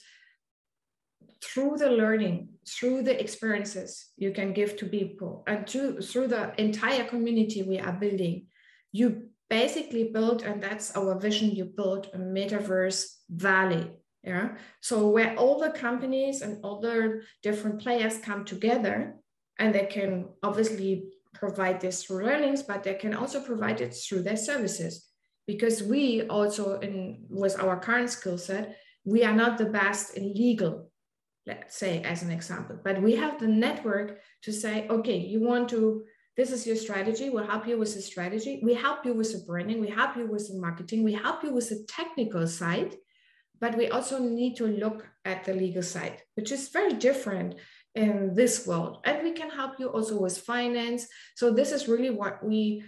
[1.44, 6.60] through the learning, through the experiences you can give to people, and to, through the
[6.60, 8.48] entire community we are building,
[8.92, 11.52] you basically build, and that's our vision.
[11.52, 13.92] You build a metaverse valley
[14.28, 14.50] yeah.
[14.82, 19.16] So where all the companies and the different players come together
[19.58, 24.24] and they can obviously provide this through learnings, but they can also provide it through
[24.24, 25.08] their services.
[25.48, 28.76] Because we also in with our current skill set,
[29.06, 30.92] we are not the best in legal,
[31.46, 35.70] let's say as an example, but we have the network to say, okay, you want
[35.70, 36.04] to
[36.36, 37.32] this is your strategy.
[37.32, 38.60] We'll help you with the strategy.
[38.62, 39.82] We help you with the branding.
[39.82, 41.04] We help you with the marketing.
[41.04, 42.96] We help you with the technical side
[43.60, 47.56] but we also need to look at the legal side, which is very different
[47.96, 49.00] in this world.
[49.06, 51.08] And we can help you also with finance.
[51.36, 52.84] So this is really what we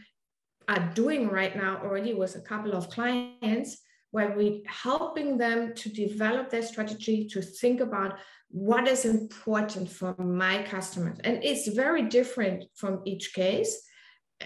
[0.67, 5.89] are doing right now already with a couple of clients where we're helping them to
[5.89, 8.17] develop their strategy to think about
[8.49, 13.83] what is important for my customers and it's very different from each case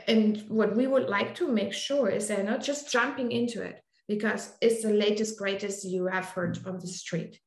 [0.08, 3.82] and what we would like to make sure is they're not just jumping into it
[4.16, 7.40] because it's the latest, greatest you have heard on the street.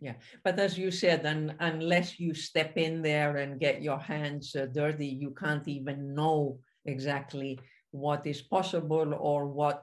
[0.00, 0.14] Yeah,
[0.44, 4.66] but as you said, and unless you step in there and get your hands uh,
[4.66, 7.58] dirty, you can't even know exactly
[7.90, 9.82] what is possible or what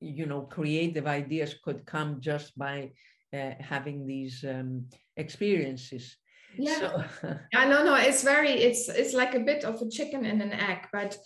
[0.00, 2.92] you know creative ideas could come just by
[3.32, 6.16] uh, having these um, experiences.
[6.56, 7.04] Yeah, so,
[7.52, 10.52] yeah, no, no, it's very, it's it's like a bit of a chicken and an
[10.52, 11.16] egg, but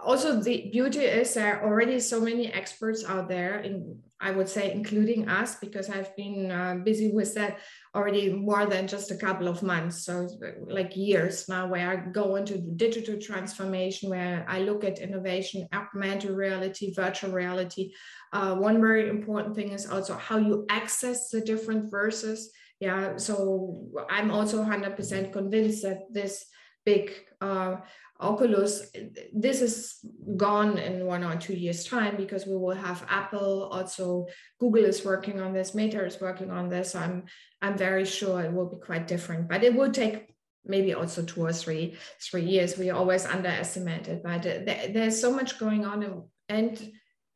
[0.00, 4.48] also the beauty is there are already so many experts out there in i would
[4.48, 7.58] say including us because i've been uh, busy with that
[7.94, 10.04] already more than just a couple of months.
[10.04, 10.28] So
[10.66, 16.30] like years now where i go into digital transformation where i look at innovation augmented
[16.30, 17.92] reality virtual reality.
[18.32, 22.52] Uh, one very important thing is also how you access the different verses.
[22.78, 26.44] Yeah, so I'm also 100% convinced that this
[26.84, 27.76] big uh,
[28.20, 28.90] Oculus,
[29.32, 29.98] this is
[30.36, 34.26] gone in one or two years' time because we will have Apple, also
[34.58, 36.96] Google is working on this, Meta is working on this.
[36.96, 37.24] I'm
[37.62, 41.44] I'm very sure it will be quite different, but it will take maybe also two
[41.44, 42.76] or three three years.
[42.76, 46.92] We always underestimate it, but there's so much going on, and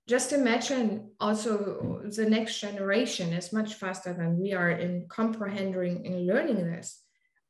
[0.08, 6.26] just imagine also the next generation is much faster than we are in comprehending and
[6.26, 7.01] learning this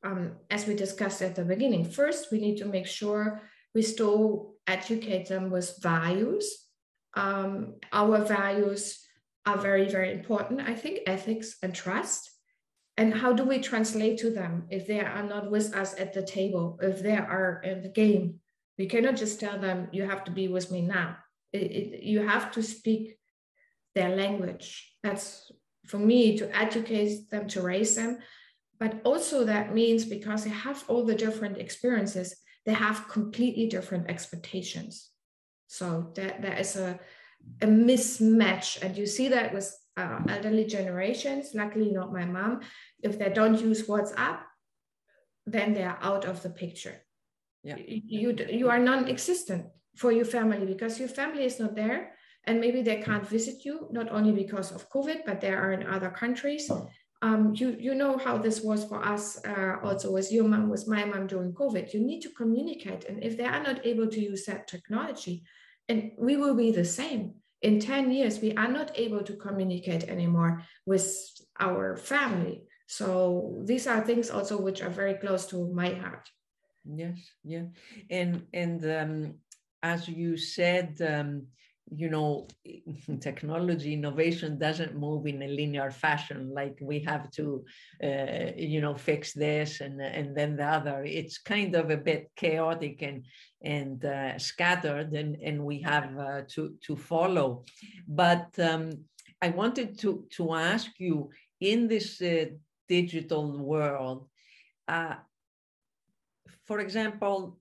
[0.02, 3.40] um, as we discussed at the beginning, first we need to make sure
[3.74, 6.66] we still educate them with values.
[7.14, 9.04] Um, our values
[9.46, 10.60] are very, very important.
[10.60, 12.30] I think ethics and trust.
[12.96, 16.22] And how do we translate to them if they are not with us at the
[16.22, 18.40] table, if they are in the game?
[18.78, 21.16] We cannot just tell them, you have to be with me now.
[21.52, 23.18] It, it, you have to speak
[23.94, 24.92] their language.
[25.02, 25.50] That's
[25.86, 28.18] for me to educate them, to raise them.
[28.82, 32.34] But also, that means because they have all the different experiences,
[32.66, 35.10] they have completely different expectations.
[35.68, 36.98] So there, there is a,
[37.60, 38.82] a mismatch.
[38.82, 42.62] And you see that with uh, elderly generations, luckily not my mom.
[43.04, 44.40] If they don't use WhatsApp,
[45.46, 46.96] then they're out of the picture.
[47.62, 47.76] Yeah.
[47.86, 52.14] You, you are non-existent for your family because your family is not there
[52.46, 55.86] and maybe they can't visit you not only because of covid but they are in
[55.86, 56.70] other countries
[57.22, 60.88] um, you, you know how this was for us uh, also with your mom, with
[60.88, 61.94] my mom during COVID.
[61.94, 63.04] You need to communicate.
[63.04, 65.44] And if they are not able to use that technology,
[65.88, 67.34] and we will be the same.
[67.62, 71.08] In 10 years, we are not able to communicate anymore with
[71.60, 72.64] our family.
[72.88, 76.28] So these are things also which are very close to my heart.
[76.84, 77.66] Yes, yeah.
[78.10, 79.34] And and um,
[79.82, 81.46] as you said, um,
[81.94, 82.46] you know,
[83.20, 87.64] technology innovation doesn't move in a linear fashion, like we have to,
[88.02, 91.04] uh, you know, fix this and, and then the other.
[91.04, 93.24] It's kind of a bit chaotic and,
[93.62, 97.64] and uh, scattered, and, and we have uh, to, to follow.
[98.08, 98.90] But um,
[99.40, 101.30] I wanted to, to ask you
[101.60, 102.46] in this uh,
[102.88, 104.28] digital world,
[104.88, 105.14] uh,
[106.64, 107.58] for example,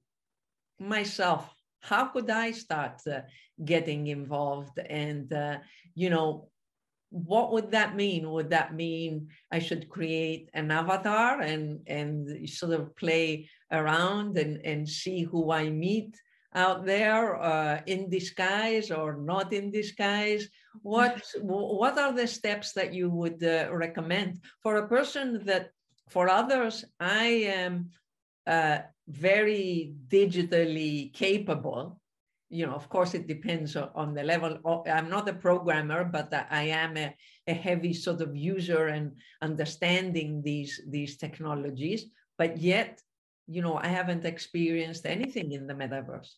[0.80, 1.50] myself,
[1.82, 3.22] how could I start uh,
[3.64, 4.80] getting involved?
[4.80, 5.58] And, uh,
[5.96, 6.50] you know,
[7.10, 8.32] what would that mean?
[8.32, 14.66] Would that mean I should create an avatar and, and sort of play around and,
[14.66, 16.16] and see who I meet
[16.54, 20.48] out there uh, in disguise or not in disguise?
[20.84, 25.72] What, what are the steps that you would uh, recommend for a person that,
[26.10, 27.90] for others, I am
[28.48, 28.80] uh,
[29.12, 32.00] very digitally capable.
[32.50, 34.60] You know of course it depends on the level.
[34.88, 37.16] I'm not a programmer but i am a,
[37.48, 42.06] a heavy sort of user and understanding these these technologies.
[42.38, 43.02] But yet
[43.48, 46.32] you know i haven't experienced anything in the metaverse.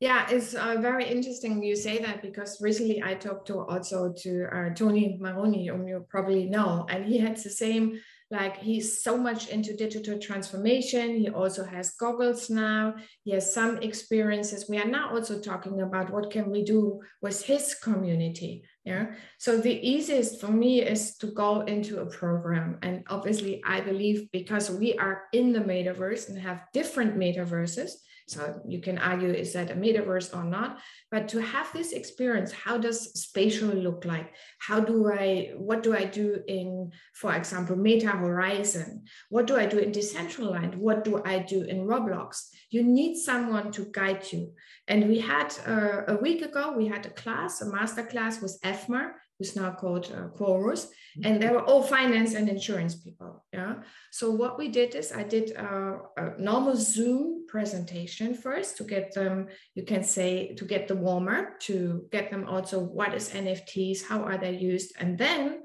[0.00, 4.46] Yeah, it's uh, very interesting you say that because recently I talked to also to
[4.52, 8.00] uh, Tony Moroney, whom you probably know, and he had the same
[8.34, 11.16] like he's so much into digital transformation.
[11.16, 12.94] He also has goggles now.
[13.22, 14.68] He has some experiences.
[14.68, 19.06] We are now also talking about what can we do with his community yeah
[19.38, 24.30] so the easiest for me is to go into a program and obviously i believe
[24.30, 27.90] because we are in the metaverse and have different metaverses
[28.26, 30.78] so you can argue, is that a metaverse or not?
[31.10, 34.32] But to have this experience, how does spatial look like?
[34.58, 39.04] How do I, what do I do in, for example, Meta Horizon?
[39.28, 40.76] What do I do in Decentraland?
[40.76, 42.48] What do I do in Roblox?
[42.70, 44.54] You need someone to guide you.
[44.86, 48.58] And we had uh, a week ago, we had a class, a master class with
[48.62, 50.88] Efma, who's now called uh, Qorus,
[51.24, 53.44] and they were all finance and insurance people.
[53.52, 53.76] Yeah.
[54.12, 59.12] So what we did is I did a, a, normal Zoom presentation first to get
[59.14, 64.06] them, you can say, to get the warmer, to get them also what is NFTs,
[64.06, 65.62] how are they used, and then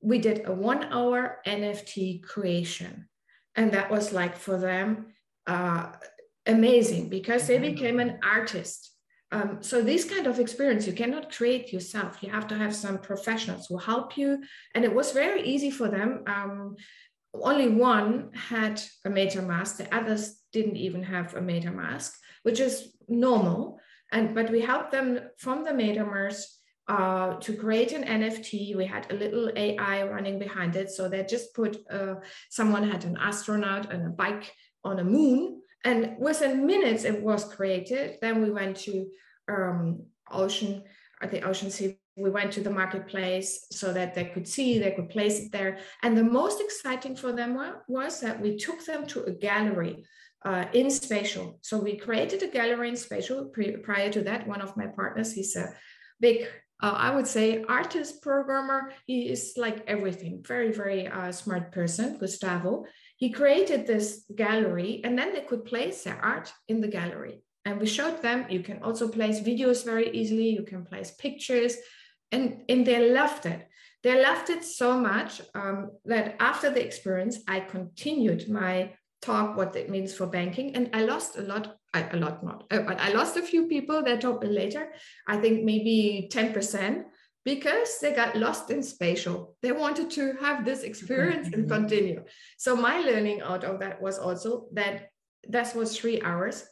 [0.00, 3.08] we did a one-hour NFT creation,
[3.54, 5.06] and that was like for them
[5.46, 5.92] uh,
[6.46, 8.94] amazing because they became an artist
[9.34, 12.22] um, so this kind of experience you cannot create yourself.
[12.22, 14.40] You have to have some professionals who help you.
[14.76, 16.22] And it was very easy for them.
[16.28, 16.76] Um,
[17.34, 19.78] only one had a MetaMask.
[19.78, 22.12] The others didn't even have a MetaMask,
[22.44, 23.80] which is normal.
[24.12, 26.44] And but we helped them from the MetaMask
[26.86, 28.76] uh, to create an NFT.
[28.76, 30.90] We had a little AI running behind it.
[30.90, 32.16] So they just put uh,
[32.50, 34.52] someone had an astronaut and a bike
[34.84, 35.60] on a moon.
[35.84, 38.18] And within minutes, it was created.
[38.20, 39.06] Then we went to
[39.48, 40.82] um, ocean,
[41.22, 45.08] uh, the OpenSea we went to the marketplace so that they could see, they could
[45.08, 45.78] place it there.
[46.02, 47.58] And the most exciting for them
[47.88, 50.04] was that we took them to a gallery
[50.44, 51.58] uh, in spatial.
[51.62, 53.50] So we created a gallery in spatial.
[53.82, 55.74] Prior to that, one of my partners, he's a
[56.20, 56.46] big,
[56.80, 58.92] uh, I would say, artist programmer.
[59.06, 62.84] He is like everything, very, very uh, smart person, Gustavo.
[63.16, 67.42] He created this gallery, and then they could place their art in the gallery.
[67.64, 70.50] And we showed them you can also place videos very easily.
[70.50, 71.76] You can place pictures
[72.30, 73.68] and, and they loved it.
[74.02, 78.92] They loved it so much um, that after the experience, I continued my
[79.22, 80.74] talk, what it means for banking.
[80.76, 83.66] And I lost a lot, I, a lot not, uh, but I lost a few
[83.66, 84.92] people that told me later,
[85.26, 87.04] I think maybe 10%,
[87.44, 89.56] because they got lost in spatial.
[89.62, 92.24] They wanted to have this experience and continue.
[92.58, 95.08] So my learning out of that was also that
[95.48, 96.64] that was three hours.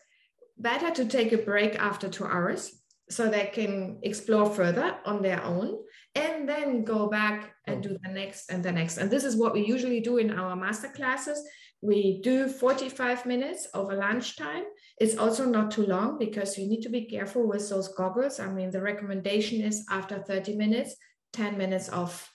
[0.59, 2.82] Better to take a break after two hours
[3.13, 5.79] so they can explore further on their own
[6.15, 7.89] and then go back and oh.
[7.89, 8.97] do the next and the next.
[8.97, 11.39] And this is what we usually do in our master classes.
[11.83, 14.65] We do 45 minutes over lunchtime.
[14.99, 18.41] It's also not too long because you need to be careful with those goggles.
[18.41, 20.95] I mean, the recommendation is after 30 minutes,
[21.33, 22.31] 10 minutes of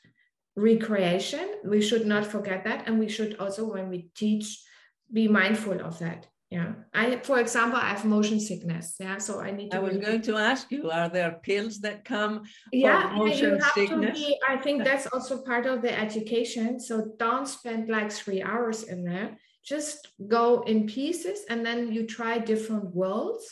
[0.55, 1.47] recreation.
[1.63, 2.87] We should not forget that.
[2.87, 4.63] And we should also, when we teach,
[5.11, 6.73] be mindful of that yeah.
[6.93, 10.21] I for example i have motion sickness yeah so i need to i was going
[10.21, 14.17] to ask you are there pills that come yeah motion you have sickness?
[14.19, 18.41] to be i think that's also part of the education so don't spend like three
[18.41, 19.37] hours in there.
[19.63, 23.45] Just go in pieces and then you try different worlds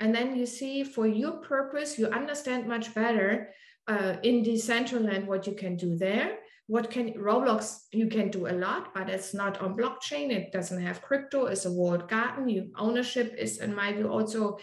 [0.00, 3.48] and then you see for your purpose you understand much better
[3.88, 6.36] uh, in Decentraland what you can do there
[6.66, 10.30] what can Roblox, you can do a lot, but it's not on blockchain.
[10.30, 11.46] It doesn't have crypto.
[11.46, 12.48] It's a walled garden.
[12.48, 14.58] You ownership is, in my view, also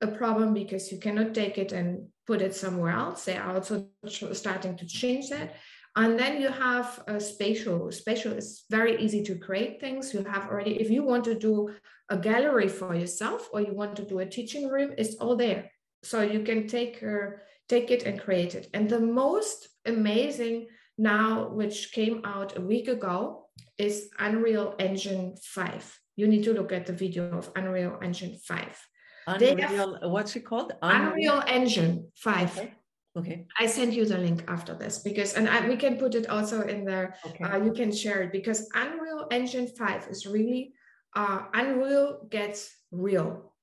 [0.00, 3.24] a problem because you cannot take it and put it somewhere else.
[3.24, 3.88] They are also
[4.32, 5.56] starting to change that.
[5.96, 7.90] And then you have a spatial.
[7.90, 10.14] Spatial is very easy to create things.
[10.14, 11.74] You have already, if you want to do
[12.08, 15.70] a gallery for yourself or you want to do a teaching room, it's all there.
[16.04, 17.32] So you can take, uh,
[17.68, 18.68] take it and create it.
[18.72, 20.68] And the most amazing
[21.00, 23.46] now, which came out a week ago,
[23.78, 25.98] is Unreal Engine 5.
[26.16, 28.86] You need to look at the video of Unreal Engine 5.
[29.26, 30.72] Unreal, have, what's it called?
[30.82, 32.58] Unreal, Unreal Engine 5.
[32.58, 32.74] Okay.
[33.16, 33.46] okay.
[33.58, 36.62] I send you the link after this because, and I, we can put it also
[36.62, 37.16] in there.
[37.26, 37.44] Okay.
[37.44, 40.74] Uh, you can share it because Unreal Engine 5 is really,
[41.16, 43.54] uh, Unreal gets real.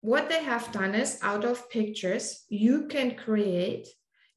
[0.00, 3.86] What they have done is out of pictures, you can create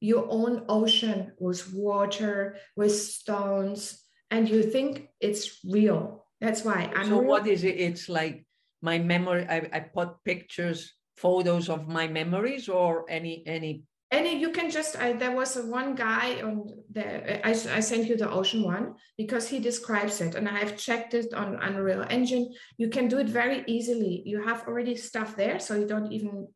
[0.02, 6.26] your own ocean with water, with stones, and you think it's real.
[6.40, 6.90] That's why.
[6.94, 7.78] I'm so what is it?
[7.78, 8.44] It's like
[8.82, 9.46] my memory.
[9.48, 13.84] I, I put pictures, photos of my memories, or any any.
[14.10, 14.98] Any you can just.
[14.98, 17.46] I, there was a one guy on the.
[17.46, 21.14] I, I sent you the ocean one because he describes it, and I have checked
[21.14, 22.52] it on Unreal Engine.
[22.76, 24.24] You can do it very easily.
[24.26, 26.48] You have already stuff there, so you don't even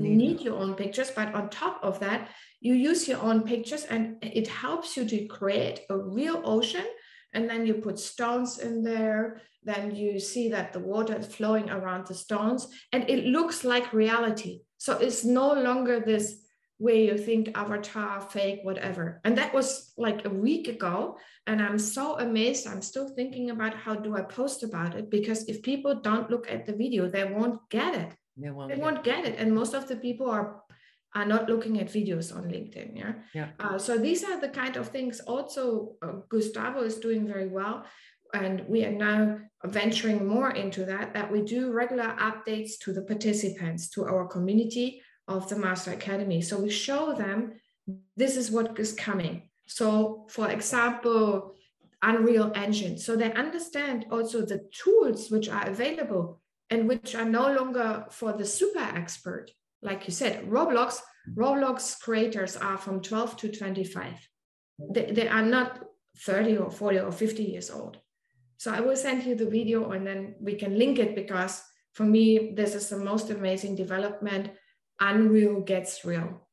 [0.00, 2.28] need your own pictures but on top of that
[2.64, 6.86] you use your own pictures and it helps you to create a real ocean.
[7.34, 9.42] And then you put stones in there.
[9.62, 13.92] Then you see that the water is flowing around the stones and it looks like
[13.92, 14.62] reality.
[14.78, 16.40] So it's no longer this
[16.78, 19.20] way you think avatar fake whatever.
[19.24, 21.18] And that was like a week ago.
[21.46, 22.66] And i'm so amazed.
[22.66, 26.50] I'm still thinking about how do i post about it because if people don't look
[26.50, 29.38] at the video they won't get it they won't, they won't get it.
[29.38, 30.62] And most of the people are
[31.16, 32.96] are not looking at videos on LinkedIn.
[32.96, 33.12] Yeah.
[33.34, 33.48] yeah.
[33.60, 35.20] Uh, so these are the kind of things.
[35.20, 37.86] Also, uh, Gustavo is doing very well,
[38.32, 41.14] and we are now venturing more into that.
[41.14, 46.40] That we do regular updates to the participants, to our community of the Master Academy.
[46.42, 47.54] So we show them
[48.16, 49.48] this is what is coming.
[49.66, 51.54] So, for example,
[52.02, 52.98] Unreal Engine.
[52.98, 56.40] So they understand also the tools which are available
[56.70, 59.50] and which are no longer for the super expert.
[59.82, 61.00] Like you said, Roblox,
[61.34, 64.28] Roblox creators are from 12 to 25.
[64.90, 65.84] They, they are not
[66.18, 67.98] 30 or 40 or 50 years old.
[68.56, 71.62] So I will send you the video and then we can link it because
[71.92, 74.50] for me, this is the most amazing development.
[75.00, 76.43] Unreal gets real.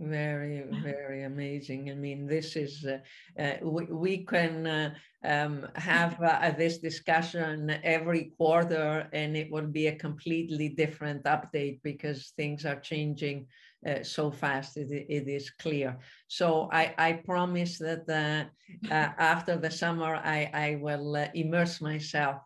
[0.00, 1.90] Very, very amazing.
[1.90, 2.98] I mean, this is, uh,
[3.40, 4.94] uh, we, we can uh,
[5.24, 11.80] um, have uh, this discussion every quarter and it will be a completely different update
[11.82, 13.46] because things are changing
[13.86, 15.96] uh, so fast, it, it is clear.
[16.26, 22.42] So I, I promise that uh, after the summer, I, I will immerse myself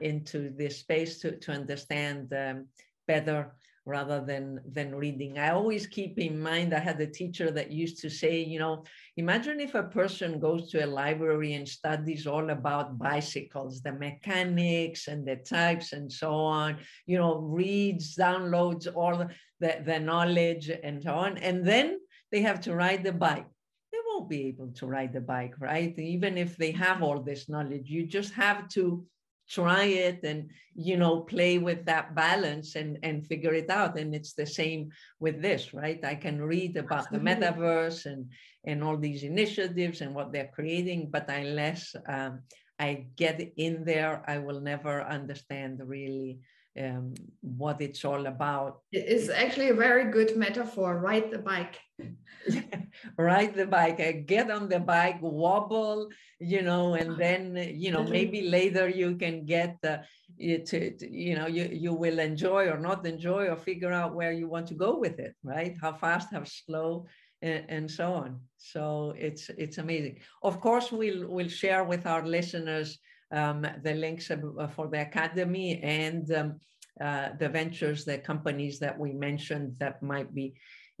[0.00, 2.66] into this space to, to understand um,
[3.06, 3.54] better
[3.86, 5.38] rather than than reading.
[5.38, 8.84] I always keep in mind i had a teacher that used to say you know
[9.16, 15.08] imagine if a person goes to a library and studies all about bicycles the mechanics
[15.08, 16.76] and the types and so on
[17.06, 19.26] you know reads downloads all
[19.60, 21.98] the, the knowledge and so on and then
[22.32, 23.46] they have to ride the bike.
[23.92, 25.96] They won't be able to ride the bike right?
[25.98, 29.04] Even if they have all this knowledge you just have to
[29.48, 34.14] try it and you know play with that balance and and figure it out and
[34.14, 34.90] it's the same
[35.20, 37.34] with this right i can read about Absolutely.
[37.34, 38.26] the metaverse and
[38.64, 42.40] and all these initiatives and what they're creating but unless um,
[42.78, 46.38] i get in there i will never understand really
[46.80, 48.80] um, what it's all about.
[48.90, 50.98] It's actually a very good metaphor.
[50.98, 51.78] Ride the bike.
[53.18, 54.00] ride the bike.
[54.00, 56.08] I get on the bike, wobble,
[56.38, 59.98] you know, and then you know maybe later you can get uh,
[60.38, 64.48] to, you know you you will enjoy or not enjoy or figure out where you
[64.48, 65.76] want to go with it, right?
[65.80, 67.06] How fast, how slow.
[67.42, 68.40] And, and so on.
[68.56, 70.20] So it's it's amazing.
[70.42, 72.98] Of course, we'll we'll share with our listeners
[73.30, 76.60] um, the links uh, for the academy and um,
[77.00, 80.54] uh, the ventures, the companies that we mentioned that might be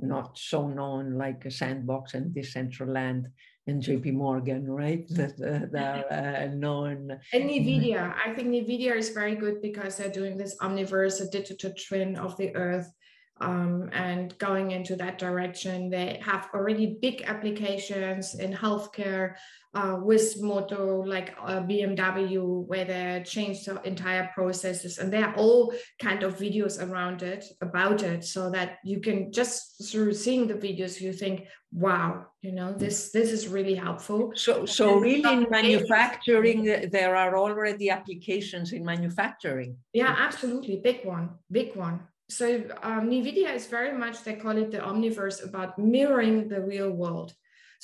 [0.08, 3.26] not so known, like a Sandbox and Decentraland
[3.66, 5.06] and JP Morgan, right?
[5.10, 7.18] That, uh, that are uh, known.
[7.32, 8.14] And NVIDIA.
[8.24, 12.36] I think NVIDIA is very good because they're doing this omniverse, a digital twin of
[12.36, 12.92] the Earth
[13.40, 15.90] um, and going into that direction.
[15.90, 19.34] They have already big applications in healthcare
[19.74, 25.34] uh, with Moto, like uh, BMW, where they change the entire processes, and there are
[25.34, 30.46] all kind of videos around it about it, so that you can just through seeing
[30.46, 35.28] the videos, you think, "Wow, you know, this this is really helpful." So, so really,
[35.28, 36.62] in manufacturing,
[36.92, 39.76] there are already applications in manufacturing.
[39.92, 42.06] Yeah, absolutely, big one, big one
[42.38, 42.46] so
[42.82, 47.32] um, NVIDIA is very much, they call it the omniverse about mirroring the real world.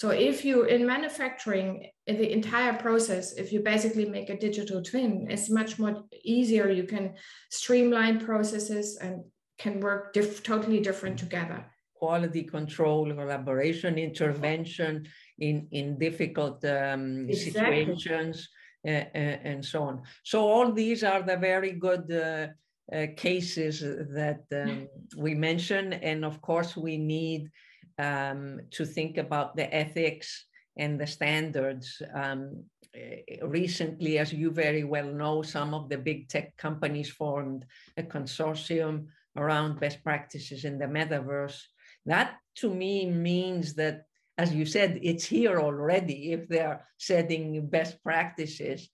[0.01, 1.69] So if you in manufacturing
[2.07, 5.95] in the entire process, if you basically make a digital twin, it's much more
[6.25, 6.71] easier.
[6.71, 7.15] You can
[7.51, 9.25] streamline processes and
[9.59, 11.67] can work diff totally different together.
[11.95, 15.07] Quality control, collaboration, intervention
[15.39, 17.85] in, in difficult um, exactly.
[17.85, 18.49] situations,
[18.89, 20.03] uh, uh, and so on.
[20.25, 22.47] So all these are the very good uh,
[22.93, 25.95] uh, cases that um, we mentioned.
[25.95, 27.51] And of course, we need
[27.99, 32.03] um, to think about the ethics and the standards.
[32.15, 32.65] Um,
[32.95, 37.65] eh, recently, as you very well know, some of the big tech companies formed
[37.97, 41.61] a consortium around best practices in the metaverse.
[42.07, 44.05] That to me means that,
[44.39, 48.89] as you said, it's here already if they're setting best practices.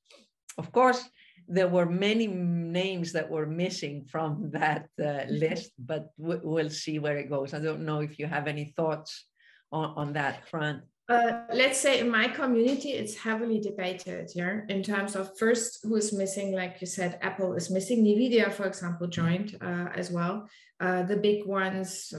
[0.59, 1.09] Of course,
[1.49, 7.19] there were many names that were missing from that uh, list, but we'll see where
[7.19, 7.55] it goes.
[7.55, 9.27] I don't know if you have any thoughts
[9.73, 10.83] on, on that front.
[11.09, 15.79] Uh, let's say in my community, it's heavily debated here yeah, in terms of first
[15.85, 16.53] who is missing.
[16.53, 18.05] Like you said, Apple is missing.
[18.05, 20.49] NVIDIA, for example, joined uh, as well.
[20.81, 22.13] Uh, the big ones,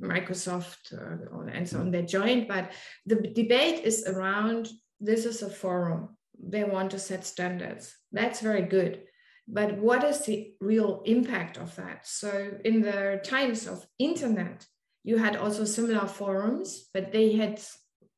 [0.00, 2.48] Microsoft, uh, and so on, they joined.
[2.48, 2.72] But
[3.04, 4.68] the debate is around
[4.98, 7.94] this is a forum they want to set standards.
[8.10, 9.02] That's very good.
[9.48, 12.06] But what is the real impact of that?
[12.06, 14.66] So in the times of internet,
[15.04, 17.60] you had also similar forums, but they had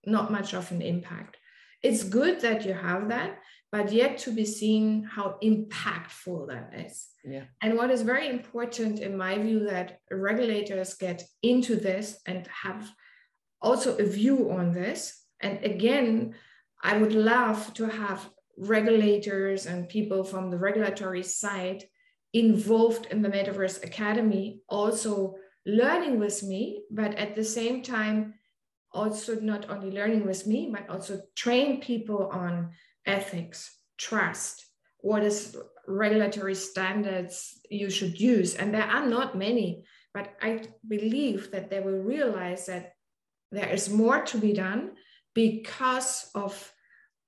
[0.04, 1.38] not much of an impact.
[1.82, 3.38] It's good that you have that,
[3.72, 7.08] but yet to be seen how impactful that is.
[7.24, 7.44] Yeah.
[7.62, 12.90] And what is very important in my view that regulators get into this and have
[13.60, 15.24] also a view on this.
[15.40, 16.34] And again,
[16.84, 18.28] I would love to have
[18.58, 21.82] regulators and people from the regulatory side
[22.34, 28.34] involved in the Metaverse Academy, also learning with me, but at the same time,
[28.92, 32.70] also not only learning with me, but also train people on
[33.06, 34.66] ethics, trust,
[34.98, 35.56] what is
[35.88, 38.56] regulatory standards you should use.
[38.56, 42.92] And there are not many, but I believe that they will realize that
[43.50, 44.92] there is more to be done
[45.34, 46.72] because of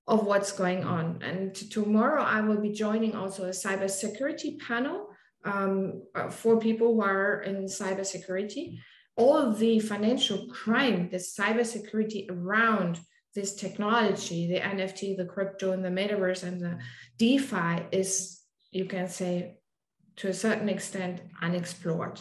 [0.07, 1.21] of what's going on.
[1.21, 5.09] And tomorrow I will be joining also a cybersecurity panel
[5.43, 8.79] um, uh, for people who are in cybersecurity.
[9.17, 12.99] All the financial crime, the cybersecurity around
[13.35, 16.77] this technology, the NFT, the crypto, and the metaverse, and the
[17.17, 18.41] DeFi is,
[18.71, 19.57] you can say,
[20.17, 22.19] to a certain extent, unexplored.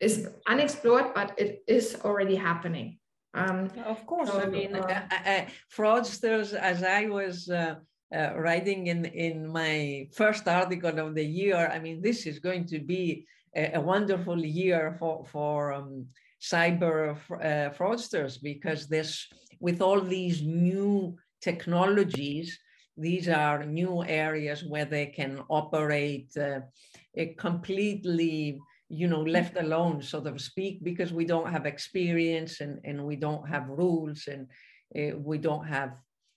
[0.00, 2.99] Is unexplored, but it is already happening.
[3.32, 7.76] Um, of course, so, I mean, uh, I, I, fraudsters, as I was uh,
[8.14, 12.66] uh, writing in, in my first article of the year, I mean, this is going
[12.66, 16.06] to be a, a wonderful year for, for um,
[16.42, 19.26] cyber uh, fraudsters because this,
[19.60, 22.58] with all these new technologies,
[22.96, 26.60] these are new areas where they can operate uh,
[27.38, 28.60] completely
[28.90, 33.14] you know left alone so to speak because we don't have experience and, and we
[33.14, 34.48] don't have rules and
[34.98, 35.92] uh, we don't have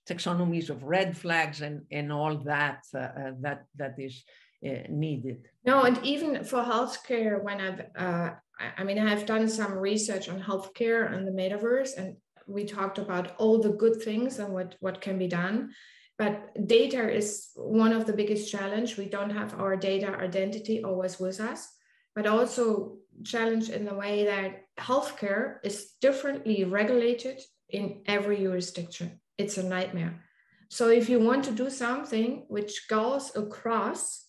[0.07, 4.23] taxonomies of red flags and and all that uh, uh, that that is
[4.65, 5.39] uh, needed.
[5.65, 8.29] No and even for healthcare when i've uh,
[8.77, 12.15] i mean i've done some research on healthcare and the metaverse and
[12.47, 15.71] we talked about all the good things and what what can be done.
[16.17, 18.97] But data is one of the biggest challenge.
[18.97, 21.67] We don't have our data identity always with us
[22.15, 27.39] but also challenge in the way that healthcare is differently regulated
[27.69, 29.19] in every jurisdiction.
[29.37, 30.21] It's a nightmare.
[30.69, 34.25] So if you want to do something which goes across,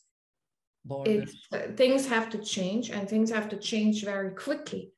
[0.90, 4.92] uh, things have to change and things have to change very quickly.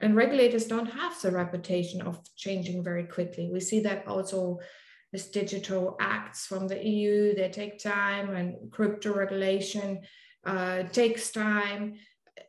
[0.00, 3.50] And regulators don't have the reputation of changing very quickly.
[3.52, 4.58] We see that also
[5.12, 10.00] with digital acts from the EU, they take time and crypto regulation
[10.44, 11.94] uh, takes time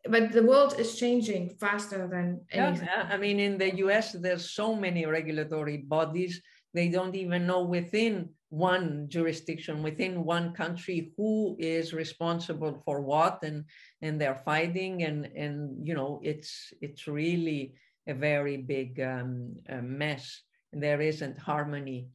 [0.09, 2.87] but the world is changing faster than anything.
[2.87, 6.41] Yeah, I mean, in the US, there's so many regulatory bodies.
[6.73, 13.43] They don't even know within one jurisdiction, within one country, who is responsible for what,
[13.43, 13.65] and
[14.01, 17.75] and they're fighting, and and you know, it's it's really
[18.07, 20.41] a very big um, mess.
[20.71, 22.07] And there isn't harmony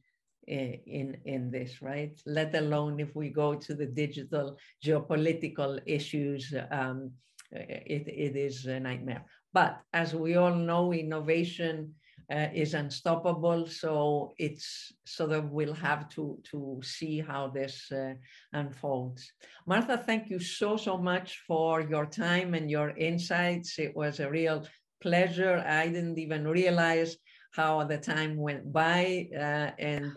[0.47, 7.11] in in this right let alone if we go to the digital geopolitical issues um,
[7.51, 9.25] it, it is a nightmare.
[9.53, 11.95] But as we all know, innovation
[12.31, 13.67] uh, is unstoppable.
[13.67, 18.13] So it's sort of we'll have to to see how this uh,
[18.53, 19.31] unfolds.
[19.65, 23.79] Martha, thank you so so much for your time and your insights.
[23.79, 24.67] It was a real
[25.01, 25.63] pleasure.
[25.65, 27.17] I didn't even realize
[27.51, 30.13] how the time went by, uh, and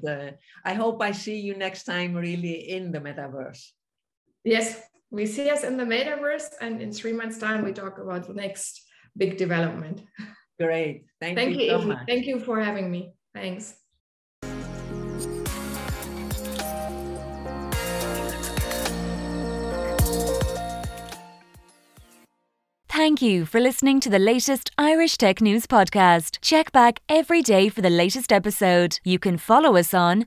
[0.67, 3.73] I hope I see you next time really in the metaverse.
[4.45, 4.83] Yes,
[5.13, 8.33] we see us in the metaverse, and in three months' time, we talk about the
[8.33, 8.83] next
[9.17, 10.03] big development.
[10.59, 11.05] Great.
[11.21, 11.99] Thank, Thank you, you so much.
[12.09, 13.13] Thank you for having me.
[13.35, 13.75] Thanks.
[22.89, 26.39] Thank you for listening to the latest Irish Tech News podcast.
[26.41, 29.01] Check back every day for the latest episode.
[29.03, 30.27] You can follow us on